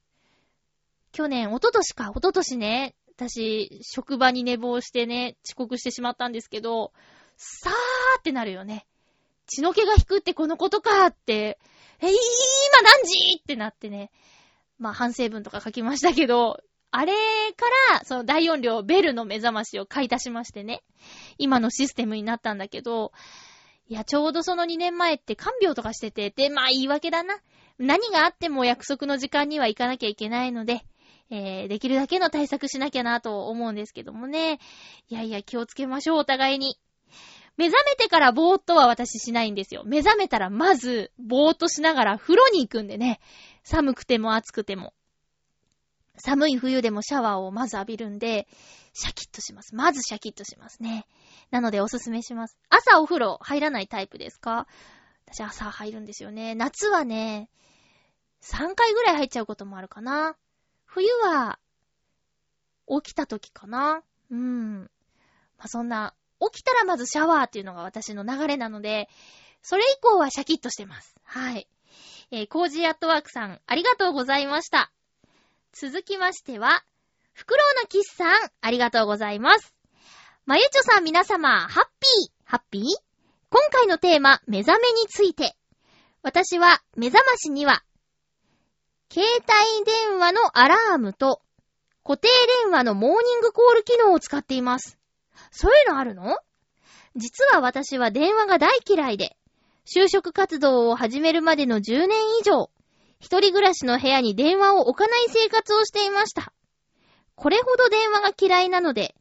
[1.13, 6.93] 去年、一昨年か、一昨年ね、私、職場に寝坊してね、遅刻してしまったんですけど、
[7.37, 8.87] さーってなるよね。
[9.47, 11.59] 血の気が引くってこのことかって、
[12.01, 12.13] えー、今
[12.83, 14.11] 何時ってなってね。
[14.79, 17.13] まあ、反省文とか書きましたけど、あれ
[17.57, 20.83] から、その大音量ベルの目覚ましを買い足しましてね。
[21.39, 23.13] 今のシステムになったんだけど、
[23.93, 27.37] いや、ちょうどその2年前って看病とかしてて、で、まあ言い訳だな。
[27.79, 30.81] 何があっても約束の時間には行かなきゃいけないので、
[31.29, 34.61] えー、できるだけの対策しなきゃなと思うんですけどもね。
[35.11, 36.79] いやいや、気をつけましょう、お互いに。
[37.59, 39.83] 目覚めてからぼーっとは私しないんですよ。
[39.85, 43.21] 目覚めたらまず、ぼーっとしながら風呂に行くんでね。
[43.63, 44.95] 寒くても暑くても。
[46.17, 48.47] 寒い冬でもシャワーをまず浴びるんで、
[48.95, 49.75] シャキッとします。
[49.75, 51.07] まずシャキッとしますね。
[51.51, 52.59] なのでおすすめします。
[52.69, 54.67] 朝お風呂入らないタイプですか？
[55.27, 56.55] 私朝入るんですよね。
[56.55, 57.49] 夏はね、
[58.43, 60.37] 3回ぐらい入っちゃうこともあるかな。
[60.85, 61.59] 冬は、
[62.87, 64.03] 起きた時かな。
[64.31, 64.81] うん。
[64.83, 64.89] ま
[65.61, 69.09] あ、そんな、起きたらまずシャワーっていうのが私の流れなので、
[69.63, 71.15] それ以降はシャキッとしてます。
[71.23, 71.69] はい。
[72.31, 74.93] えー、コージーアットワークさん、ありがとうございました。
[75.73, 76.85] 続きましては、
[77.33, 79.75] フクロウのキスさん、ありがとうございます。
[80.45, 82.83] まゆちょさん皆様、ハッピー、ハッピー？
[83.51, 85.57] 今回のテーマ、目覚めについて。
[86.23, 87.83] 私は、目覚ましには、
[89.13, 91.41] 携帯電話のアラームと、
[92.05, 92.29] 固定
[92.65, 94.99] 電話のモーニングコール機能を使っています。
[95.51, 96.39] そういうのあるの？
[97.17, 99.37] 実は私は電話が大嫌いで、
[99.85, 102.71] 就職活動を始めるまでの10年以上、
[103.21, 106.53] 一人暮らしの部屋に電話を置かない生活をしていました。
[107.35, 109.15] これほど電話が嫌いなので、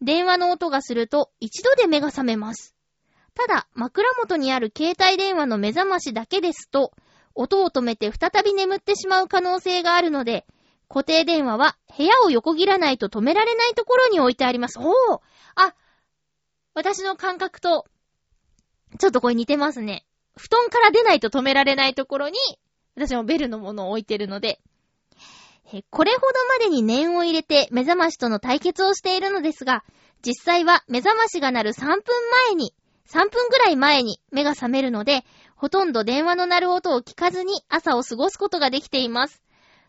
[0.00, 2.74] 電話の音がすると一度で目が覚めます。
[3.34, 6.92] ただ、枕元にある携帯電話の目覚ましだけですと、
[7.34, 10.46] 音を止めて再び眠ってしまう可能性があるので、
[10.88, 14.78] 固定電話は部屋を横切らないと止められないところに置いてあります。
[14.78, 15.20] おー
[15.56, 15.74] あ、
[16.74, 17.86] 私の感覚と、
[18.98, 20.06] ちょっとこれ似てますね。
[20.36, 22.38] 布団から出ないと止められないところに
[22.96, 24.60] 私もベルのものを置いてるので、
[25.90, 29.82] これほどまでに念を入れて目覚ましとの対決をしているのですが、
[30.24, 31.96] 実際は目覚ましが鳴る3分
[32.48, 32.74] 前に、
[33.08, 35.24] 3分ぐらい前に目が覚めるので、
[35.56, 39.42] ほとんど電話の鳴る音を聞かずに朝を過ごすことができています。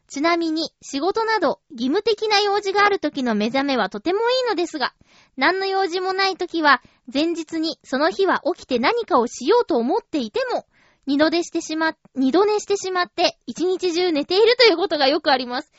[0.07, 4.93] ちなみに、仕事など義務的な用事がある時の目覚めはとてもいいのですが、
[5.35, 10.65] 何の用事もない時は、前日にその日は起きて何かをしようと思っていても、
[11.05, 15.71] 二度寝してしま、二度寝してしまって、一日中寝ているということがよくあります。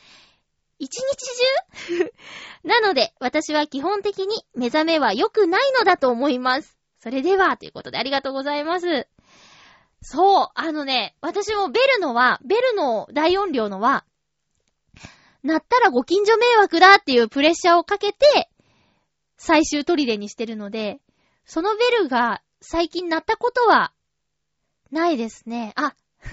[0.79, 1.03] 一日
[1.87, 2.13] 中？
[2.63, 6.77] なので、私は基本的に目覚めは良くないのだと思います。
[6.99, 9.07] それでは、ということでありがとうございます。
[10.01, 14.05] そう、あのね、私もベルのは、ベルの大音量のは、
[15.43, 18.49] 鳴ったらご近所迷惑だっていうプレッシャーをかけて、
[19.37, 20.99] 最終砦にしてるので、
[21.45, 23.93] そのベルが最近鳴ったことは
[24.91, 25.73] ないですね。
[25.75, 25.95] あ、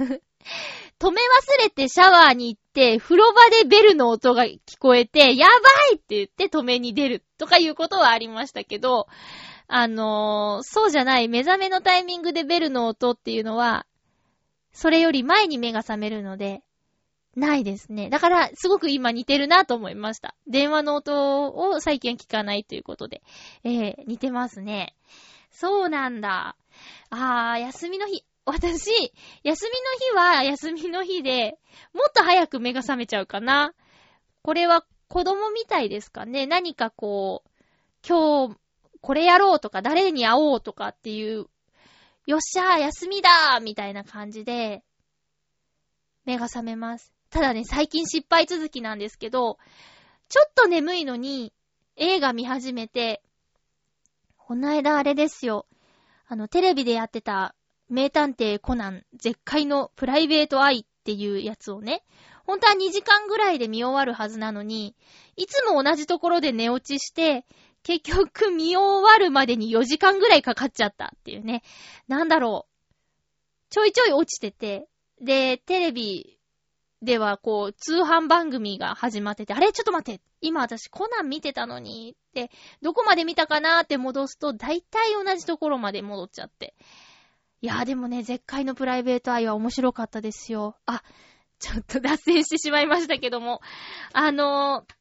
[0.99, 5.55] 止め忘れてシャワーに行って、風呂場でベルの音が聞こえて、やば
[5.93, 9.09] いって言って止めに出るとかいうことはありましたけど、
[9.67, 13.87] あのー、そうじゃない、目覚めのタイミングでベルの音っていうのは、
[14.73, 16.63] それより前に目が覚めるので、
[17.37, 18.11] ないですね。
[18.11, 20.37] だから、すごく今似てるなと思いました。
[20.47, 23.23] 電話の音を最近聞かないということで。
[23.65, 24.95] えー、似てますね。
[25.51, 26.57] そうなんだ。
[27.11, 28.25] あー、休みの日。
[28.47, 28.91] 私、
[29.43, 31.59] 休みの日は休みの日で、
[31.95, 33.75] もっと早く目が覚めちゃうかな。
[34.43, 36.47] これは子供みたいですかね。
[36.47, 37.51] 何かこう、
[38.07, 38.57] 今日、
[39.01, 41.47] これやろうとか、誰に会おうとかっていう、
[42.27, 44.83] よっしゃー、休みだーみたいな感じで、
[46.27, 47.13] 目が覚めます。
[47.31, 49.59] ただね、最近失敗続きなんですけど、
[50.29, 51.53] ちょっと眠いのに
[51.97, 53.23] 映画見始めて、
[54.37, 55.67] この間あれですよ。
[56.27, 57.55] あの、テレビでやってた
[57.89, 62.03] 名探偵コナン絶海のプライベートアイっていうやつをね、
[62.47, 64.95] 本当は2時間ぐらいで見終わるはずなのに、
[65.37, 67.47] いつも同じところで寝落ちして、
[67.83, 71.63] 結局見終わるまでに4時間ぐらいかかっちゃったっていうね。
[72.09, 72.95] なんだろう。
[73.71, 74.89] ちょいちょい落ちてて、
[75.21, 76.39] で、テレビ
[77.03, 79.73] ではこう、通販番組が始まってて、あれ？
[79.73, 82.51] ちょっと待って今私コナン見てたのにって、
[82.83, 86.75] どこまで見たかなーって戻すと、大体同じところまで戻っちゃって。
[87.65, 90.77] いやーでもね、絶海のプライベート愛は面白かったですよ。
[90.85, 91.03] あ、
[91.59, 93.63] ちょっと脱線してしまいましたけども。
[94.13, 94.95] あのー、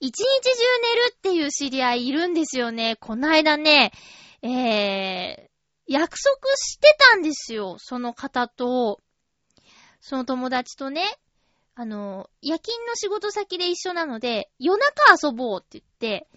[0.00, 2.96] 一日中寝るっていう知り合いいるんですよね。
[2.96, 3.92] こないだね、
[4.42, 5.48] えー、
[5.86, 7.76] 約束してたんですよ。
[7.78, 9.00] その方と。
[10.00, 11.04] その友達とね、
[11.76, 16.28] あの、夜勤の仕事先で一緒なので、夜中遊ぼうって言って、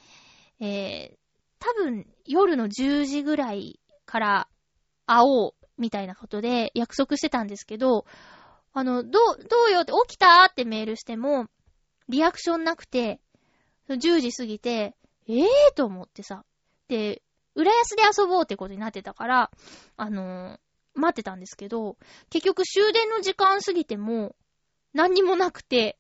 [0.60, 1.18] えー、
[1.58, 4.48] 多分夜の10時ぐらいから
[5.12, 8.06] 会おうみたいなことで約束してたんですけど、
[8.74, 11.48] あの、どう、どうよって起きたってメールしても、
[12.08, 13.20] リアクションなくて、
[13.90, 14.96] 10時過ぎて、
[15.28, 16.46] ええー、と思ってさ。
[16.88, 17.22] で、
[17.56, 19.52] 浦安で遊ぼうってことになってたから、
[19.98, 21.98] あのー、待ってたんですけど、
[22.30, 24.36] 結局終電の時間過ぎても、
[24.94, 25.98] 何にもなくて、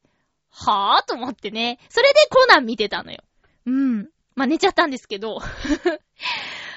[0.50, 1.80] はぁと思ってね。
[1.90, 3.24] それでコナン見てたのよ。
[3.66, 4.10] うん。
[4.36, 5.40] まあ、寝ちゃったんですけど。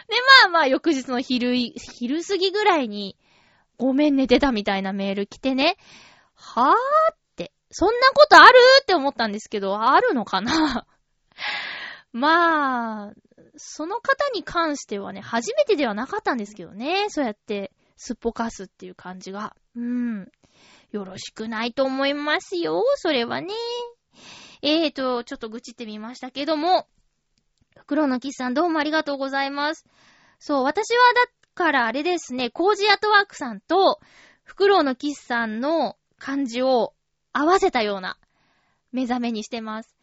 [0.08, 3.16] で、まあまあ、翌日の昼、昼過ぎぐらいに、
[3.76, 5.76] ごめん寝てたみたいなメール来てね。
[6.34, 10.86] はぁって、そんなことあるって思ったんですけど、あるのかな？
[12.12, 13.12] まあ、
[13.56, 17.06] その方に関してはね、初めてではなかったんですけどね。
[17.08, 19.56] そうやって、すっぽかすっていう感じが。
[19.74, 20.30] うん。
[20.92, 22.84] よろしくないと思いますよ。
[22.96, 23.52] それはね。
[24.62, 26.86] えーと、ちょっと愚痴ってみましたけども。
[27.86, 29.84] 黒のキスさんどうもありがとうございます。
[30.38, 34.00] そう、私はだからあれですね、コージアトワークさんと、
[34.42, 36.94] フクロウのキスさんの漢字を
[37.32, 38.18] 合わせたような
[38.92, 39.96] 目覚めにしてます。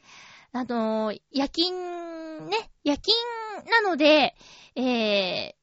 [0.52, 3.16] あのー、夜勤、ね、夜勤
[3.70, 4.36] なので、
[4.76, 5.54] えー、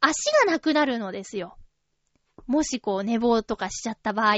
[0.00, 0.14] 足
[0.46, 1.56] がなくなるのですよ。
[2.46, 4.36] もしこう寝坊とかしちゃった場合。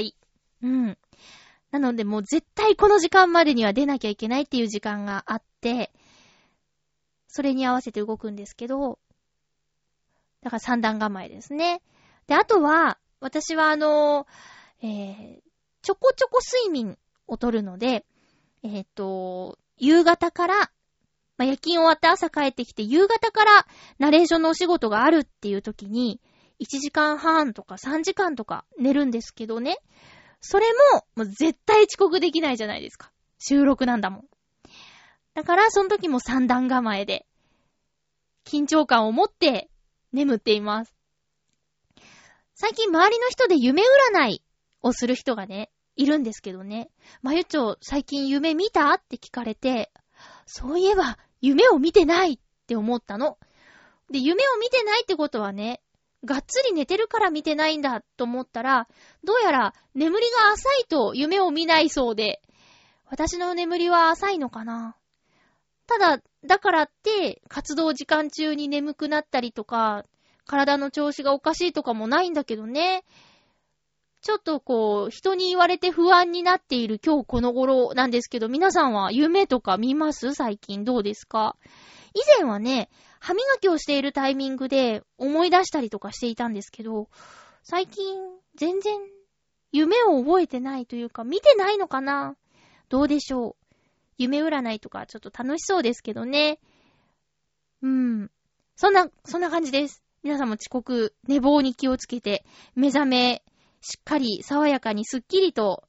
[0.61, 0.97] うん。
[1.71, 5.91] なのでもう絶対この時間までには出なきゃいけないっていう時間があって、
[7.31, 8.99] それに合わせて動くんですけど、
[10.41, 11.81] だから三段構えですね。
[12.27, 14.27] で、あとは、私はあの、
[14.81, 15.41] えー、
[15.81, 18.05] ちょこちょこ睡眠をとるので、
[18.63, 20.71] えっ、と、夕方から
[21.41, 23.65] まあ、夜勤終わって朝帰ってきて、夕方から
[23.97, 26.21] ナレーションのお仕事があるっていう時に、
[26.59, 29.79] 1時間半とか3時間とか寝るんですけどね。
[30.39, 33.11] それも、もう絶対遅刻できないじゃないですか。
[33.39, 34.25] 収録なんだもん。
[35.33, 37.25] だから、その時も三段構えで、
[38.45, 39.69] 緊張感を持って
[40.11, 40.93] 眠っています。
[42.55, 43.81] 最近周りの人で夢
[44.13, 44.43] 占い
[44.81, 46.89] をする人がね、いるんですけどね。
[47.21, 48.91] まゆちょ、最近夢見た？
[48.93, 49.91] って聞かれて、
[50.45, 53.37] そういえば、夢を見てないって思ったの。
[54.09, 55.81] で、夢を見てないってことはね、
[56.23, 58.87] がっつり寝てるから見てないんだと思ったら、
[59.23, 62.41] どうやら眠りが浅いと夢を見ないそうで、
[63.05, 64.95] 私の眠りは浅いのかな？
[65.87, 70.05] ただ、だからって活動時間中に眠くなったりとか、
[70.45, 73.03] 体の調子がおかしいとかもないんだけどね。
[74.21, 80.33] ちょっとこう、人に言われて不安になっている今日この頃なんですけど、皆さんは夢とか見ます？
[80.33, 81.55] 最近どうですか？
[82.13, 87.09] 以前はね、歯磨きをしているタイミングで思い出したりとかしていたんですけど、
[87.63, 88.19] 最近
[88.55, 88.99] 全然
[89.71, 92.35] 夢を覚えてないというか、見てないのかな？
[92.89, 93.60] どうでしょう？
[94.21, 96.59] 夢占いとかちょっと楽しそうですけどね。
[97.81, 98.31] うん。
[98.75, 100.03] そんな、そんな感じです。
[100.23, 102.45] 皆さんも遅刻、寝坊に気をつけて、
[102.75, 103.43] 目覚め、
[103.81, 105.83] しっかり爽やかにすっきりと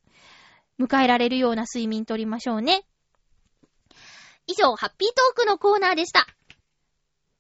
[0.81, 2.87] 迎えられるような睡眠とりましょうね。
[4.47, 6.27] 以上、ハッピートークのコーナーでした。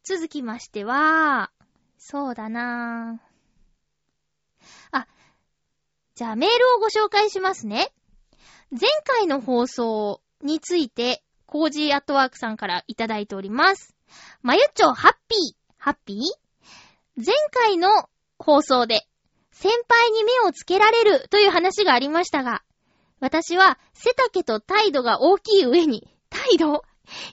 [0.04, 1.50] 続きましては、
[1.96, 3.32] そうだなぁ。
[4.90, 5.06] あ、
[6.14, 7.92] じゃあメールをご紹介しますね。
[8.70, 13.94] 前回の放送について、コージーアットワークさんからいただいております。
[14.42, 16.18] まゆっちょハッピー、ハッピー？
[17.16, 19.06] 前回の放送で、
[19.50, 22.62] 先輩に目をつけられるという話がありましたが、
[23.20, 26.82] 私は背丈と態度が大きい上に、態度？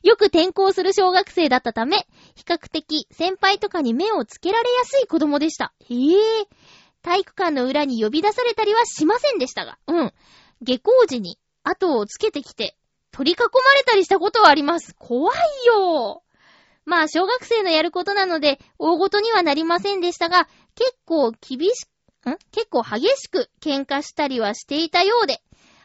[0.03, 5.73] よく転校する小学生だったため、比較的先輩とかに目をつけられやすい子供でした。
[5.89, 6.47] へえ。
[7.01, 10.13] 体育館の裏に呼び出されたりはしませんでしたが、うん。
[10.61, 12.75] 下校時に後をつけてきて、
[13.11, 14.95] 取り囲まれたりしたことはあります。
[14.97, 16.23] 怖いよ
[16.85, 21.87] まあ、小学生のやることなので、大ごとにはなりませんでしたが、結構厳し
[22.23, 22.37] く、ん？
[22.51, 25.41] 結構激しく喧嘩したりはしていたようで、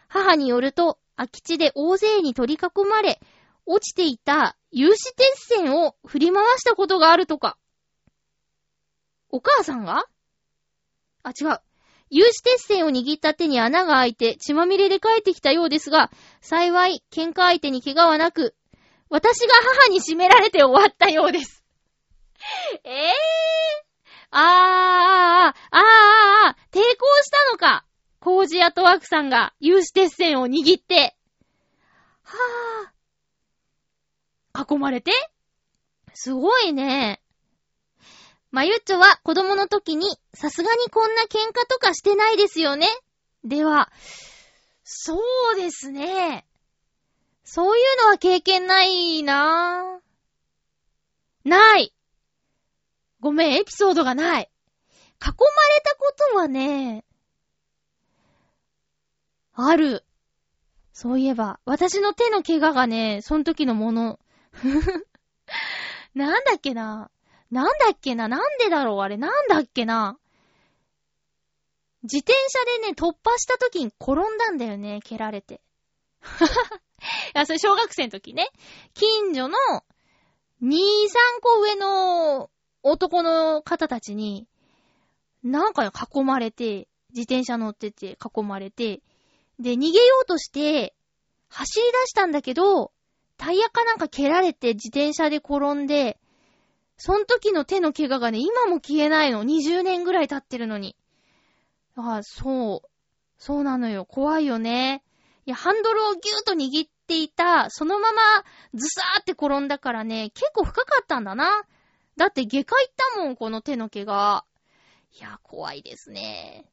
[0.09, 3.21] 母によると、空き地で大勢に取り囲まれ、
[3.67, 7.57] 落ちていた有刺鉄線を振り回したことがあるとか。
[9.29, 10.07] お母さんが？
[11.23, 11.61] あ、違う。
[12.17, 18.55] 有刺鉄線を握った手に穴が開いて血まみれで帰ってきたようですが、幸い喧嘩相手に怪我はなく、
[19.11, 21.65] 私が母に締められて終わったようです。
[22.85, 23.11] ええー、
[24.31, 24.41] あー、
[25.49, 25.83] あー、あー、
[26.51, 27.85] あー、抵抗したのか？
[28.21, 31.17] コージアトワークさんが有刺鉄線を握って。
[32.23, 35.11] はぁ、囲まれて？
[36.15, 37.21] すごいね。
[38.55, 42.87] まゆっちょは子供の時にさすがにこんな喧嘩とかしてないですよね
[43.43, 43.91] では、
[44.85, 45.19] そ
[45.55, 46.47] うですね。
[47.43, 51.49] そういうのは経験ないなぁ。
[51.49, 51.93] ない。
[53.19, 54.49] ごめん、エピソードがない。
[55.21, 55.35] 囲まれ
[55.83, 57.05] たことはね、
[59.55, 60.05] ある。
[60.93, 64.21] そういえば、私の手の怪我がね、その時のもの、
[66.15, 67.14] なんだっけなぁ
[67.51, 68.29] なんだっけな？
[68.29, 68.99] なんでだろう？
[69.01, 70.19] あれなんだっけな？
[72.03, 75.61] 自転車でね、突破した時に転んだんだよね、蹴られて。
[76.25, 76.27] い
[77.35, 78.51] や、それ小学生の時ね。
[78.95, 79.57] 近所の
[80.63, 80.77] 2、3
[81.41, 82.51] 個上の
[82.83, 84.47] 男の方たちに、
[85.43, 89.01] なんか囲まれて、自転車乗ってて囲まれて、
[89.59, 90.95] で、逃げようとして、
[91.49, 92.93] 走り出したんだけど、
[93.37, 96.19] タイヤかなんか蹴られて自転車で転んで、
[97.05, 99.45] その時の手の怪我がね、今も消えないの。
[99.45, 100.97] 20年ぐらい経ってるのに。
[101.97, 102.89] ああ、そう。
[103.37, 104.07] そうなのよ。
[104.07, 105.05] 怖いよね。
[105.45, 108.23] いや、ハンドルをギューと握っていた、そのまま
[108.73, 111.67] ズサーって転んだからね、結構深かったんだな。
[112.17, 114.47] だって外科行ったもん、この手の毛が。
[115.13, 116.65] いや、怖いですね。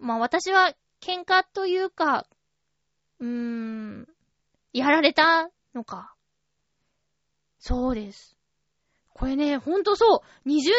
[0.00, 0.72] まあ私は
[1.02, 2.26] 喧嘩というか、
[3.20, 4.08] うーん、
[4.72, 6.14] やられたのか。
[7.58, 8.35] そうです。
[9.16, 10.48] これね、ほんとそう。
[10.48, 10.72] 20年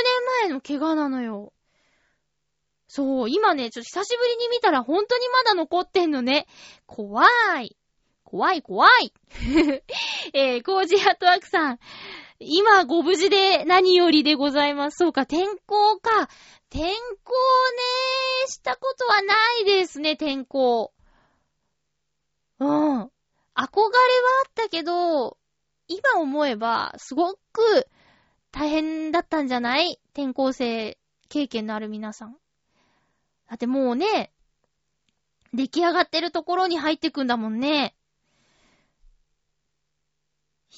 [0.44, 1.54] 前の怪我なのよ。
[2.88, 6.46] そう、今ね、ちょっと久しぶりに見たら本当にまだ残ってんのね。
[6.86, 7.26] 怖
[7.60, 7.76] い。
[8.24, 9.12] 怖い怖い。
[10.34, 11.80] えー、コージアットワークさん。
[12.40, 14.98] 今ご無事で何よりでございます。
[14.98, 16.30] そうか、天候か。
[16.70, 17.34] 天候
[18.44, 20.94] ね、したことはないですね、天候。
[22.60, 22.68] うん。
[22.70, 23.10] 憧れは
[24.46, 25.40] あったけど、
[25.88, 27.88] 今思えば、すごく
[28.60, 30.00] 大変だったんじゃない？
[30.16, 30.98] 転校生
[31.30, 32.34] 経験のある皆さん。
[33.48, 34.32] だってもうね、
[35.54, 37.96] 出来上がってるところに入ってくんだもんね。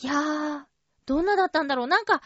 [0.04, 0.62] いやー、
[1.06, 1.88] どんなだったんだろう。
[1.88, 2.22] なんか、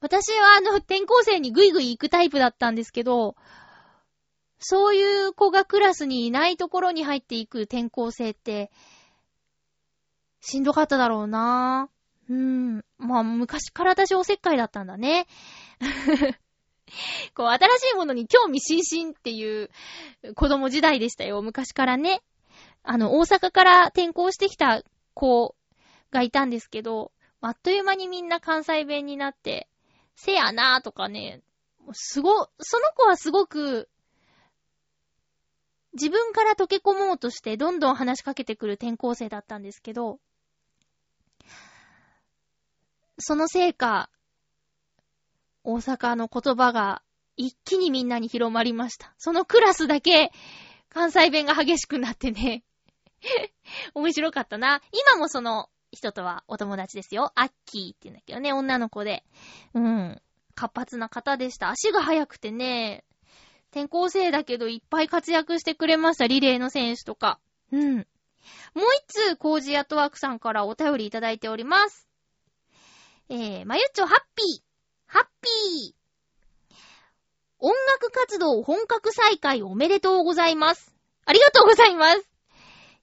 [0.00, 3.34] 私はあの、転校生にぐいぐい行くタイプだったんですけど、
[4.58, 8.70] そういう子がクラスにいないところに入っていく転校生って、
[10.42, 11.88] しんどかっただろうな
[12.28, 12.84] うん。
[12.98, 15.26] まあ、昔から私おせっかいだったんだね。
[17.34, 19.70] こう、新しいものに興味津々っていう
[20.34, 21.42] 子供時代でしたよ。
[21.42, 22.22] 昔からね。
[22.84, 24.82] あの、大阪から転校してきた
[25.14, 25.54] 子
[26.10, 29.68] がいたんですけど、あっという間にみんな関西弁になって、
[30.14, 31.42] せやなーとかね、
[31.92, 33.88] すご、その子はすごく、
[35.94, 40.20] 自分から溶け込もうとしてどんどん話しかけてくる転校生だったんですけど、
[43.22, 44.10] そのせいか、
[45.64, 47.02] 大阪の言葉が
[47.36, 49.14] 一気にみんなに広まりました。
[49.18, 50.32] そのクラスだけ
[50.88, 52.64] 関西弁が激しくなってね
[53.94, 54.82] 面白かったな。
[54.92, 57.32] 今もその人とはお友達ですよ。
[57.34, 59.24] アッキーって言うんだけどね、女の子で。
[59.74, 60.22] うん。
[60.54, 61.70] 活発な方でした。
[61.70, 63.04] 足が速くてね、
[63.70, 66.26] 転校生だけどいっぱい活躍してくれました。
[66.26, 67.38] リレーの選手とか。
[67.70, 67.96] うん。
[67.96, 68.06] もう
[69.06, 72.08] 一通、コージアットワークさんからお便りいただいております。
[73.34, 74.62] えー、まゆっちょハッピー。
[75.06, 76.74] ハッピー。
[77.60, 80.94] 音楽活動本格再開おめでとうございます。
[81.24, 82.20] ありがとうございます。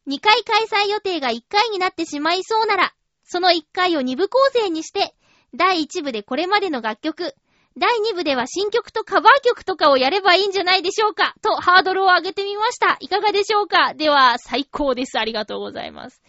[0.07, 5.15] 2回開催予定が1回になってしまいそうなら、その1回を2部構成にして、
[5.55, 7.33] 第1部でこれまでの楽曲、
[7.75, 12.97] 第2部では新曲とカバー曲とかをやればいいんじゃないでしょうかとハードルを上げてみました。
[12.99, 13.95] いかがでしょうか？
[13.95, 15.17] では、最高です。
[15.17, 16.21] ありがとうございます。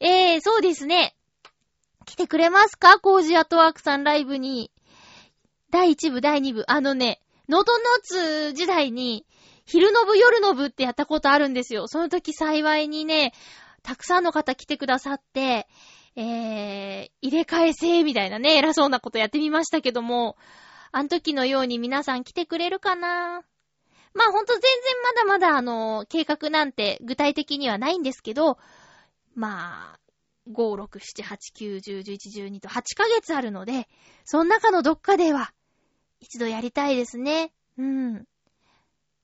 [0.00, 1.14] えー、そうですね。
[2.08, 2.98] 来てくれますか？
[2.98, 4.72] コージアトワークさんライブに。
[5.70, 6.64] 第1部、第2部。
[6.66, 9.26] あのね、ノートノーツ時代に、
[9.66, 11.86] 昼の部、夜の部ってやったことあるんですよ。
[11.86, 13.34] その時幸いにね、
[13.82, 15.68] たくさんの方来てくださって、
[16.16, 20.38] えー、入れ替え制みたいなね、偉そうなことやってみましたけども、
[20.90, 23.42] あの時のように皆さん来てくれるかな？
[24.14, 24.70] まあほんと全然
[25.26, 28.56] まだまだあの、計画なんて具体的にはないんですけど、
[29.34, 29.98] まあ、
[30.52, 33.88] 5、6、7、8、9、10、11、12と8ヶ月あるので、
[34.24, 35.52] その中のどっかでは、
[36.20, 37.52] 一度やりたいですね。
[37.76, 38.26] うん。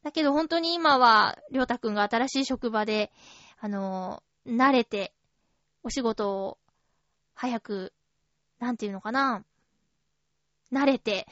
[0.03, 3.11] だけど本当に今は、りょうたくんが新しい職場で、
[3.59, 5.15] あの、慣れて、
[5.83, 6.59] お仕事を、
[7.35, 7.93] 早く、
[8.61, 9.45] なんていうのかな、
[10.75, 11.27] 慣れて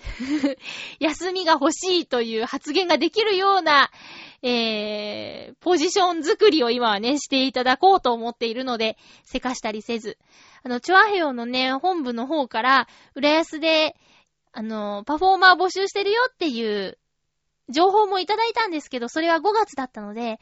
[1.00, 3.90] 休みが欲しいという発言ができるような、
[4.42, 10.18] えー、ポジション作りを今はね、していただこうと思っているので、せかしたりせず。
[10.62, 13.96] あの、チョアヘヨのね、本部の方から、浦安で、
[14.52, 16.98] あの、パフォーマー募集してるよっていう
[17.68, 20.38] 情報もいただいたんですけど、それは5月だったので、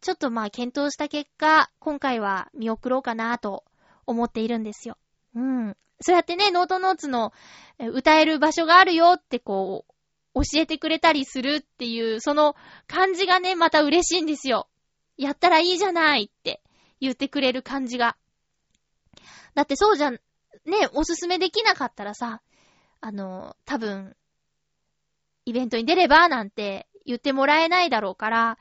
[0.00, 3.64] ちょっとまあ検討した結果、今回は見送ろうかなと
[4.06, 4.96] 思っているんですよ。
[5.34, 5.76] うん。
[6.00, 7.32] そうやってね、ノートノーツの
[7.78, 9.92] 歌える場所があるよってこう、
[10.34, 12.56] 教えてくれたりするっていう、その
[12.86, 14.68] 感じがね、また嬉しいんですよ。
[15.16, 16.62] やったらいいじゃないって
[17.00, 18.16] 言ってくれる感じが。
[19.54, 20.20] だってそうじゃん、ね、
[20.94, 22.40] おすすめできなかったらさ、
[23.00, 24.16] あの、多分、
[25.44, 28.58] イベントに出ればなんて言ってもらえないだろうから、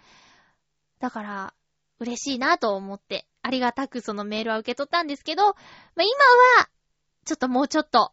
[1.00, 1.54] だから、
[2.00, 5.56] 嬉しいなと思って、ありがたくそのメールは受け取ったんですけど、まあ、
[5.96, 6.04] 今
[6.62, 6.70] は、
[7.26, 8.12] ちょっともうちょっと、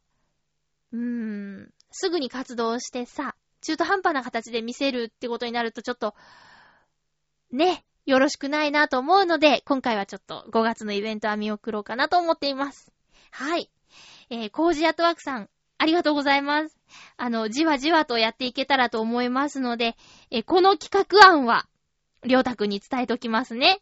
[0.92, 6.14] うーん、すぐに活動してさ、中途半端な形で見せるってことになるとちょっと、
[7.50, 12.92] ね、よろしくないなと思うので、今回はちょっと5月のイベントは見送ろうかなと思っています。
[13.30, 13.70] はい。
[14.30, 16.78] えー、コージアットワークさん、ありがとうございます。
[17.16, 19.96] あの、じわじわとやっていけたらと思いますので、
[20.30, 21.66] えー、この企画案は、
[22.24, 23.80] りょうたくんに伝えときますね。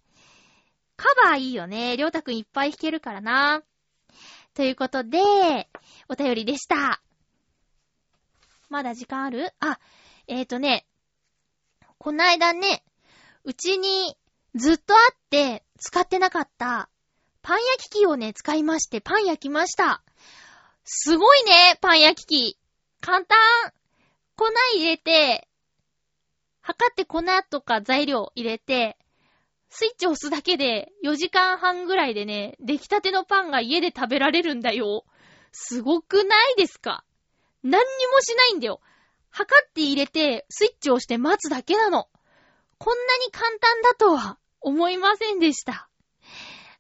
[0.97, 1.97] カバーいいよね。
[1.97, 3.63] りょうたくんいっぱい弾けるからな。
[4.55, 5.19] ということで、
[6.09, 7.03] お便りでした。
[8.69, 9.53] まだ時間ある？
[9.61, 9.79] あ、
[10.27, 10.87] えーとね、
[11.99, 12.83] こないだね、
[13.45, 14.17] うちに
[14.55, 16.89] ずっとあって使ってなかった
[17.43, 20.03] パン焼き器をね、使いましてパン焼きました。
[20.85, 22.59] すごいね、パン焼き器。
[23.01, 23.39] 簡単。
[24.37, 25.49] 粉入れて、
[26.61, 28.99] 測って粉とか材料入れて、
[29.69, 35.05] スイッチ押すだけで4時間半ぐらいでね、出来たてのパンが家で食べられるんだよ。
[35.53, 37.05] すごくないですか？
[37.63, 38.81] 何にもしないんだよ。
[39.31, 42.09] 測って入れて、スイッチを押して待つだけなの。
[42.79, 45.89] こんなに簡単だとは思いませんでした。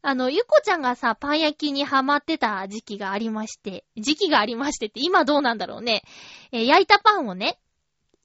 [0.02, 6.04] あの、ゆこちゃんがさ、パン焼きにハマってた時期がありまして、時期がありましてって、今どうなんだろうね。
[6.52, 7.58] えー、焼いたパンをね、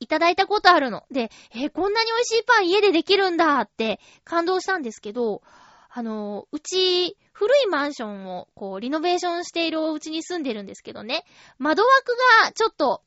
[0.01, 1.05] いただいたことあるの。
[1.11, 5.43] で、え、こんなに美味しいパン家でできるんだって感動したんですけど、
[5.89, 11.23] あの、うち、古いマンションを、こう、リノベーションしているお家に住んでるんですけどね、
[11.59, 13.03] 窓枠がちょっと、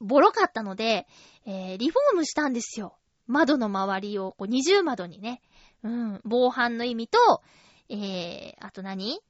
[0.00, 1.08] ボロかったので、
[1.44, 2.96] えー、リフォームしたんですよ。
[3.26, 5.42] 窓の周りを、こう、二重窓にね。
[5.82, 7.42] うん、防犯の意味と、
[7.88, 9.20] えー、あと何？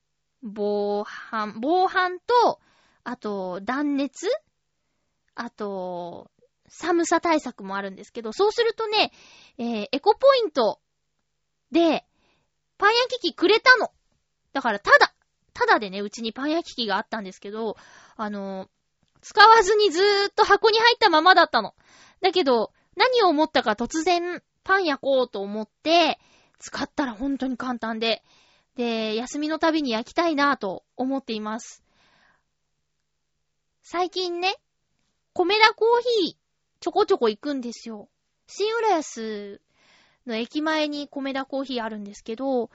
[0.43, 2.61] 防犯、防犯と、
[3.05, 4.27] あと、断熱？
[5.35, 6.31] あと、
[6.69, 9.12] 寒さ対策もあるんですけど、そうするとね、
[9.59, 10.81] えー、エコポイント
[11.71, 12.05] で、
[12.79, 13.91] パン焼き器くれたの。
[14.53, 15.14] だから、ただ、
[15.53, 17.77] ただでね、うちにパン焼き器があったんですけど、
[18.16, 18.69] あの、
[19.21, 21.75] 使わずにずーっと箱に入ったままだったの。
[22.21, 26.19] だけど、何を思ったか突然、パン焼こうと思って、
[26.59, 28.23] 使ったら本当に簡単で、
[28.77, 31.83] で、休みのたびに焼きたいなぁと思っています。
[33.83, 34.55] 最近ね、
[35.33, 36.47] 米田コーヒー
[36.81, 38.09] ちょこちょこ行くんですよ。
[38.47, 39.61] 新浦安
[40.26, 42.70] の駅前に米田コーヒーあるんですけど、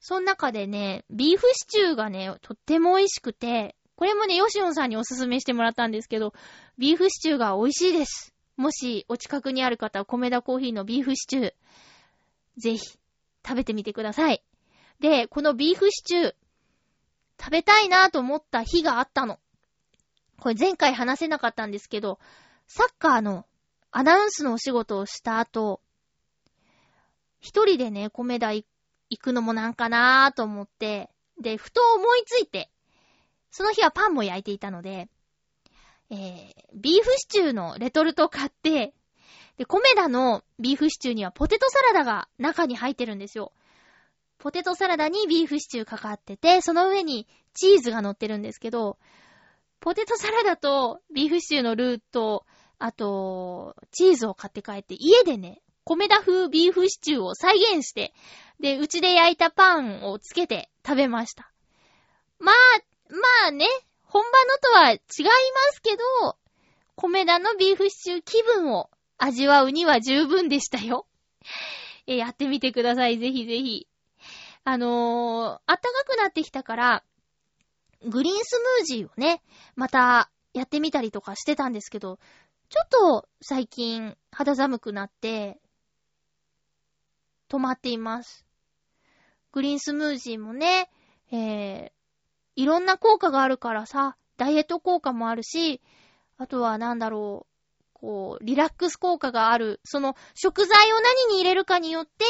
[0.00, 6.34] その中でね、ビーフシチューがね、とっても美味しくて、これもね、ヨシオンさんにおすすめしてもらったんですけど、
[6.78, 8.34] ビーフシチューが美味しいです。
[8.56, 11.54] もし、お近くにある方、米田コーヒーのビーフシチュー、
[12.58, 12.78] ぜひ、
[13.46, 14.42] 食べてみてください。
[15.00, 16.34] で、このビーフシチュー、
[17.38, 19.38] 食べたいなと思った日があったの。
[20.40, 22.18] これ前回話せなかったんですけど、
[22.66, 23.46] サッカーの
[23.90, 25.80] アナウンスのお仕事をした後、
[27.40, 28.64] 一人でね、米田行
[29.20, 31.10] くのもなんかなーと思って、
[31.40, 32.70] で、ふと思いついて、
[33.50, 35.08] その日はパンも焼いていたので、
[36.10, 38.94] えー、ビーフシチューのレトルト買って、
[39.56, 43.52] で、コメダのビーフシチューにはポテトサラダが中に入ってるんですよ。
[44.38, 48.98] ポテトサラダにビーフシチューかかってて、その上にチーズが乗ってるんですけど、
[49.80, 52.44] ポテトサラダとビーフシチューのルーと、
[52.78, 58.12] あと、チーズを買って帰って、家でね、米田風ビーフシチューを再現して、
[58.60, 61.50] で、うちで焼いたパンをつけて食べました。
[62.38, 62.54] まあ、
[63.08, 63.66] まあね、
[64.02, 65.00] 本場のとは違いま
[65.72, 66.36] すけど、
[66.96, 71.06] 米田のビーフシチュー気分を味わうには十分でしたよ。
[72.06, 73.88] え、やってみてください、ぜひぜひ。
[74.64, 77.04] あのー、暖かくなってきたから、
[78.02, 79.42] グリーンスムージーをね、
[79.74, 82.18] またやってみたりとかしてたんですけど、
[82.68, 85.58] ちょっと最近肌寒くなって、
[87.48, 88.44] 止まっています。
[89.52, 90.90] グリーンスムージーもね、
[91.30, 91.90] えー、
[92.56, 95.80] いろんな効果があるからさ、ダイエット効果もあるし、
[96.38, 97.56] あとはなんだろう、
[97.94, 102.24] こう、リラックス効果がある、その食材を何に入れるかによって、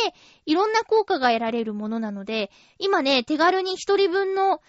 [0.45, 4.61] いろんな効果が得られるものなので、今ね、手軽に一人分の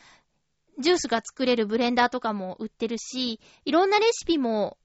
[0.80, 4.78] ジュースが作れるブレンダーとかも売ってるし、いろんなレシピも、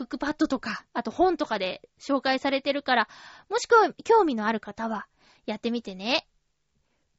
[0.00, 3.08] クックパッドとか、あと本とかで紹介されてるから、
[3.50, 5.06] もしくは興味のある方は、
[5.44, 6.26] やってみてね。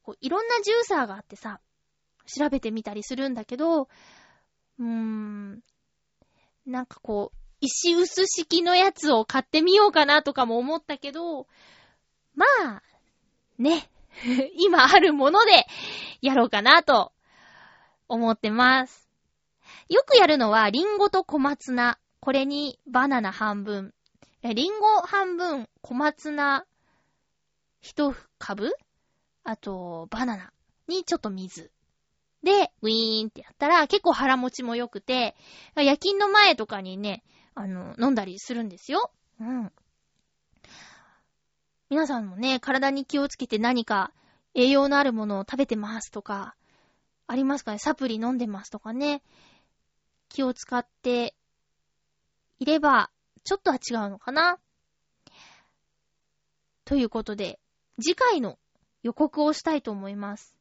[0.04, 1.60] こういろんなジューサーがあってさ、
[2.26, 5.60] 調べてみたりするんだけど、うーん、
[6.66, 11.46] なんかこう、石臼式のやつを買ってみようかなとかも思ったけど、
[12.34, 12.84] まあ、
[13.60, 13.90] ね。
[14.58, 15.66] 今あるもので
[16.22, 17.14] やろうかなと
[18.08, 19.08] 思ってます。
[19.88, 22.00] よくやるのは、リンゴと小松菜。
[22.22, 23.96] これにバナナ半分。
[24.44, 26.66] リンゴ半分、小松菜
[27.82, 28.72] 一株？
[29.44, 30.54] あと、バナナ
[30.88, 31.72] にちょっと水。
[32.44, 35.36] で、ウィーンってやったら結構腹持ちも良くて、
[35.76, 37.24] 夜勤の前とかにね、
[37.56, 39.12] あの、飲んだりするんですよ。
[39.40, 39.72] うん。
[41.90, 44.14] 皆さんもね、体に気をつけて何か
[44.54, 46.56] 栄養のあるものを食べてますとか、
[47.26, 47.80] ありますかね？
[47.80, 49.24] サプリ飲んでますとかね。
[50.30, 51.36] 気を使って
[52.62, 53.10] いれば、
[53.44, 54.60] ちょっとは違うのかな？
[56.86, 57.60] ということで、
[58.00, 58.60] 次回の
[59.02, 60.56] 予告をしたいと思います。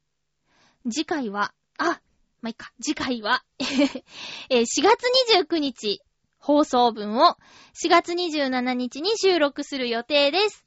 [0.91, 2.01] 次回は、あ、
[2.41, 3.45] まあ、いっか、次回は
[4.49, 5.03] え4月
[5.37, 6.01] 29日
[6.39, 7.37] 放送分を
[7.85, 10.65] 4月27日に収録する予定です。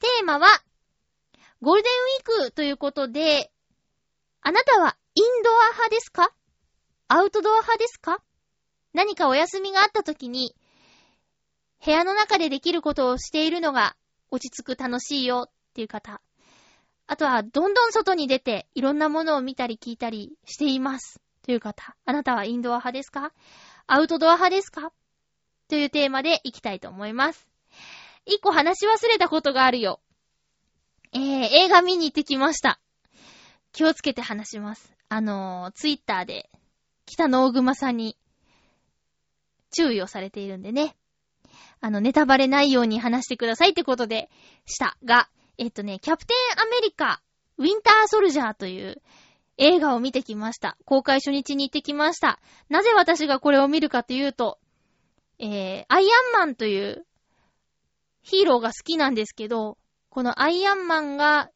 [0.00, 0.48] テーマは、
[1.60, 3.52] ゴールデンウィークということで、
[4.40, 6.34] あなたはインドア派ですか？
[7.06, 8.20] アウトドア派ですか？
[8.92, 10.56] 何かお休みがあった時に、
[11.84, 13.96] 部屋の中でできることをしているのが
[14.30, 16.20] 落ち着く楽しいよっていう方。
[17.08, 21.96] あとは、どんどん外に出ていろんなものを見たり聞いたりしていますという方。
[22.04, 23.32] あなたはインドア派ですか？
[23.86, 24.92] アウトドア派ですか？
[25.68, 27.48] というテーマでいきたいと思います。
[28.24, 30.00] 一個話し忘れたことがあるよ。
[31.12, 31.20] えー、
[31.50, 32.78] 映画見に行ってきました。
[33.72, 34.94] 気をつけて話します。
[35.08, 36.48] あのー、ツイッターで、
[37.06, 38.16] 北の大熊さんに、
[39.72, 40.94] 注意をされているんでね。
[41.82, 44.30] あの、ネタバレないように話してくださいってことで
[44.66, 45.28] したが、
[45.58, 47.20] えっとね、キャプテンアメリカ、
[47.58, 49.02] ウィンターソルジャーという
[49.58, 50.78] 映画を見てきました。
[50.84, 52.40] 公開初日に行ってきました。
[52.68, 54.60] なぜ私がこれを見るかというと、
[55.40, 57.04] えー、アイアンマンという
[58.22, 59.76] ヒーローが好きなんですけど、
[60.08, 61.50] このアイアンマンが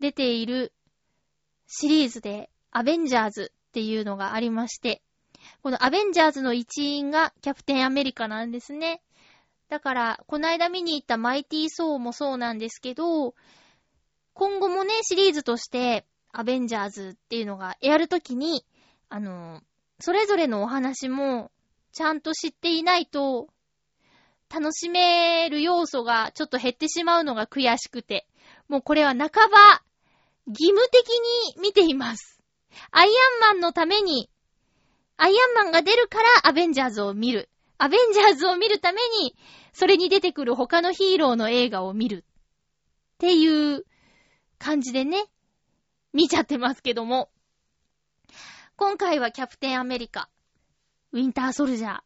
[0.00, 0.72] 出ている
[1.66, 5.02] シリーズでアベンジャーズっていうのがありまして、
[5.62, 9.02] このアベンジャーズの一員がキャプテンアメリカなんですね。
[9.70, 13.36] だから、この間見に行ったマイティーソーもそうなんですけど、
[14.34, 18.66] 今後もね、シリーズとして、アベンジャーズっていうのがやるときに、
[19.08, 19.62] あの、
[20.00, 21.52] それぞれのお話も、
[21.92, 23.48] ちゃんと知っていないと、
[24.52, 28.26] 楽しめる要素がちょっと減ってしまうのが悔しくて、
[28.66, 29.82] もうこれは半ば、
[30.48, 31.08] 義務的
[31.54, 32.40] に見ています。
[32.90, 34.30] アイアンマンのために、
[35.16, 37.48] アイアンマンが出るからアベンジャーズを見る。
[37.82, 39.34] アベンジャーズを見るために、
[39.72, 42.24] それに出てくる他のヒーローの映画を見る。
[43.14, 43.84] っていう
[44.58, 45.24] 感じでね、
[46.12, 47.30] 見ちゃってますけども。
[48.76, 50.30] 今回はキャプテンアメリカ、
[51.12, 52.00] ウィンターソルジャー。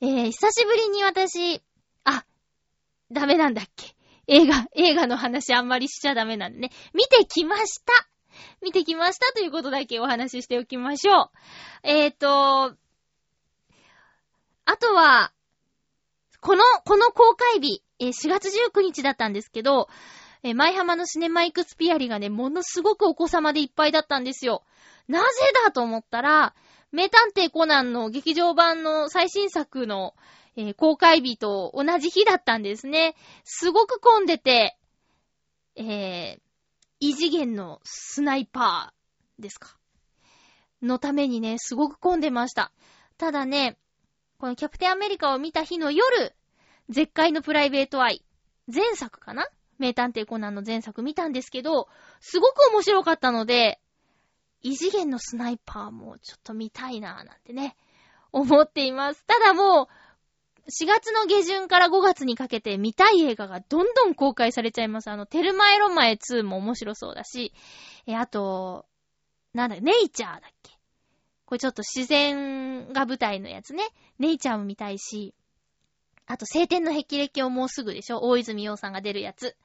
[0.00, 1.62] えー、久しぶりに私、
[2.04, 2.24] あ、
[3.12, 3.94] ダメなんだっけ。
[4.26, 6.70] 映画、映画の話あんまりしちゃダメなんでね。
[6.92, 7.92] 見てきました
[8.60, 11.30] 見てきましたということだけお話ししておきましょう。
[11.82, 12.76] えーと、
[14.64, 15.32] あとは、
[16.40, 19.88] この、この公開日、えー、4月19日だったんですけど、
[20.42, 24.62] えー、舞浜のシネマイクスピアリがね、ものすごくお子様でいっぱいだったんですよ。
[25.08, 25.26] なぜ
[25.64, 26.54] だと思ったら、
[26.92, 30.14] 名探偵コナンの劇場版の最新作の、
[30.56, 33.14] えー、公開日と同じ日だったんですね。
[33.44, 34.76] すごく混んでて、
[35.76, 36.40] えー、
[37.00, 39.76] 異次元のスナイパーですか。
[40.82, 42.72] のためにね、すごく混んでました。
[43.16, 43.78] ただね、
[44.38, 46.32] このキャプテンアメリカを見た日の夜、
[46.88, 48.24] 絶海のプライベートアイ、
[48.72, 49.48] 前作かな？
[49.80, 51.88] 名探偵コナンの前作見たんですけど、
[52.20, 53.80] すごく面白かったので、
[54.62, 57.76] 異次元のスナイパーもちょっと見たいなぁなんてね、
[58.30, 59.24] 思っています。
[59.26, 65.10] ただもう、4月の下旬から5月にかけて見たい映画がどんどん公開されちゃいます。
[65.10, 67.52] あの、テルマエロマエ2も面白そうだし、
[68.06, 68.86] え、あと、
[69.52, 70.77] なんだ、ネイチャーだっけ？
[71.48, 73.82] これちょっと自然が舞台のやつね。
[74.18, 75.34] ネイチャーも見たいし、
[76.26, 79.56] あと、晴天の霹靂をもうすぐでしょ大泉洋さんが出るやつ。